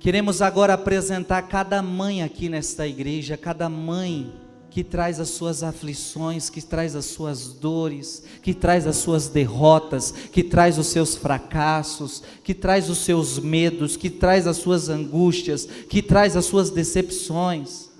Queremos 0.00 0.40
agora 0.40 0.74
apresentar 0.74 1.42
cada 1.42 1.82
mãe 1.82 2.22
aqui 2.22 2.48
nesta 2.48 2.86
igreja, 2.86 3.36
cada 3.36 3.68
mãe 3.68 4.32
que 4.78 4.84
traz 4.84 5.18
as 5.18 5.30
suas 5.30 5.64
aflições, 5.64 6.48
que 6.48 6.62
traz 6.62 6.94
as 6.94 7.06
suas 7.06 7.48
dores, 7.52 8.22
que 8.40 8.54
traz 8.54 8.86
as 8.86 8.98
suas 8.98 9.26
derrotas, 9.26 10.12
que 10.12 10.40
traz 10.40 10.78
os 10.78 10.86
seus 10.86 11.16
fracassos, 11.16 12.22
que 12.44 12.54
traz 12.54 12.88
os 12.88 12.98
seus 12.98 13.40
medos, 13.40 13.96
que 13.96 14.08
traz 14.08 14.46
as 14.46 14.58
suas 14.58 14.88
angústias, 14.88 15.64
que 15.64 16.00
traz 16.00 16.36
as 16.36 16.44
suas 16.44 16.70
decepções. 16.70 17.90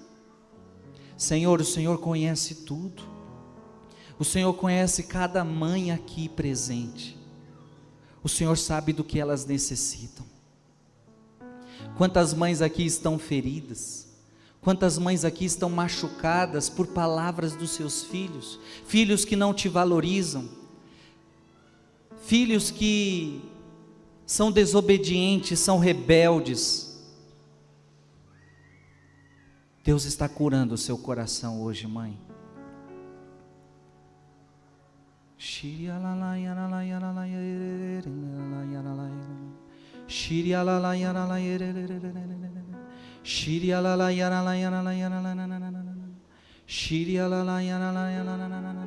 Senhor, 1.16 1.60
o 1.60 1.64
Senhor 1.64 1.98
conhece 1.98 2.54
tudo. 2.54 3.02
O 4.16 4.24
Senhor 4.24 4.54
conhece 4.54 5.02
cada 5.02 5.42
mãe 5.42 5.90
aqui 5.90 6.28
presente. 6.28 7.18
O 8.22 8.28
Senhor 8.28 8.56
sabe 8.56 8.92
do 8.92 9.02
que 9.02 9.18
elas 9.18 9.44
necessitam. 9.44 10.24
Quantas 11.96 12.32
mães 12.32 12.62
aqui 12.62 12.86
estão 12.86 13.18
feridas? 13.18 14.07
Quantas 14.60 14.98
mães 14.98 15.24
aqui 15.24 15.44
estão 15.44 15.70
machucadas 15.70 16.68
por 16.68 16.88
palavras 16.88 17.54
dos 17.54 17.70
seus 17.70 18.02
filhos? 18.02 18.58
Filhos 18.86 19.24
que 19.24 19.36
não 19.36 19.54
te 19.54 19.68
valorizam, 19.68 20.48
filhos 22.22 22.70
que 22.70 23.40
são 24.26 24.50
desobedientes, 24.50 25.58
são 25.58 25.78
rebeldes. 25.78 26.86
Deus 29.84 30.04
está 30.04 30.28
curando 30.28 30.74
o 30.74 30.78
seu 30.78 30.98
coração 30.98 31.62
hoje, 31.62 31.86
mãe. 31.86 32.20
Shiri 35.38 35.88
Shiri 43.28 43.74
ala 43.74 43.94
la 43.94 44.08
yana 44.10 44.40
la 44.42 44.54
la 44.54 45.92
Shiri 46.64 47.16
la 47.16 47.42
la 47.42 48.86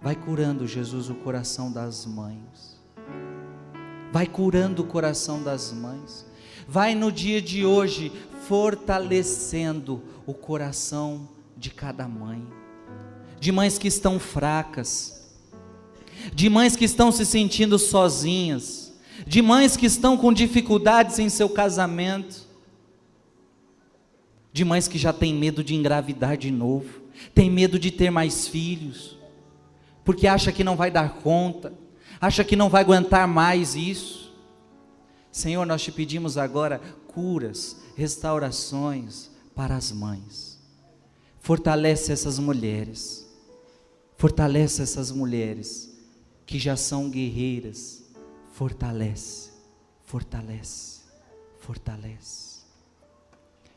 Vai 0.00 0.14
curando, 0.14 0.64
Jesus, 0.64 1.10
o 1.10 1.14
coração 1.16 1.72
das 1.72 2.06
mães. 2.06 2.80
vai 4.12 4.26
curando 4.28 4.82
o 4.82 4.86
coração 4.86 5.42
das 5.42 5.72
mães, 5.72 6.24
vai 6.68 6.94
no 6.94 7.10
dia 7.10 7.42
de 7.42 7.66
hoje 7.66 8.12
fortalecendo 8.46 10.00
o 10.24 10.32
coração 10.32 11.28
de 11.56 11.70
cada 11.70 12.06
mãe, 12.06 12.46
de 13.40 13.50
mães 13.50 13.76
que 13.76 13.88
estão 13.88 14.20
fracas, 14.20 15.32
de 16.32 16.48
mães 16.48 16.76
que 16.76 16.84
estão 16.84 17.10
se 17.10 17.26
sentindo 17.26 17.76
sozinhas, 17.76 18.92
de 19.26 19.42
mães 19.42 19.76
que 19.76 19.86
estão 19.86 20.16
com 20.16 20.32
dificuldades 20.32 21.18
em 21.18 21.28
seu 21.28 21.48
casamento, 21.48 22.51
de 24.52 24.64
mães 24.64 24.86
que 24.86 24.98
já 24.98 25.12
têm 25.12 25.34
medo 25.34 25.64
de 25.64 25.74
engravidar 25.74 26.36
de 26.36 26.50
novo, 26.50 27.02
tem 27.34 27.50
medo 27.50 27.78
de 27.78 27.90
ter 27.90 28.10
mais 28.10 28.46
filhos, 28.46 29.16
porque 30.04 30.26
acha 30.26 30.52
que 30.52 30.64
não 30.64 30.76
vai 30.76 30.90
dar 30.90 31.14
conta, 31.22 31.72
acha 32.20 32.44
que 32.44 32.56
não 32.56 32.68
vai 32.68 32.82
aguentar 32.82 33.26
mais 33.26 33.74
isso. 33.74 34.32
Senhor, 35.30 35.64
nós 35.64 35.82
te 35.82 35.90
pedimos 35.90 36.36
agora 36.36 36.80
curas, 37.06 37.76
restaurações 37.96 39.30
para 39.54 39.76
as 39.76 39.90
mães. 39.92 40.60
Fortalece 41.40 42.12
essas 42.12 42.38
mulheres. 42.38 43.26
Fortalece 44.16 44.82
essas 44.82 45.10
mulheres 45.10 45.90
que 46.46 46.58
já 46.58 46.76
são 46.76 47.10
guerreiras. 47.10 48.04
Fortalece, 48.52 49.50
fortalece, 50.04 51.00
fortalece. 51.58 52.41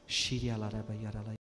Shiri 0.08 0.52
ala 0.52 0.70
raba 0.70 0.94
yara 0.94 1.22
la 1.26 1.45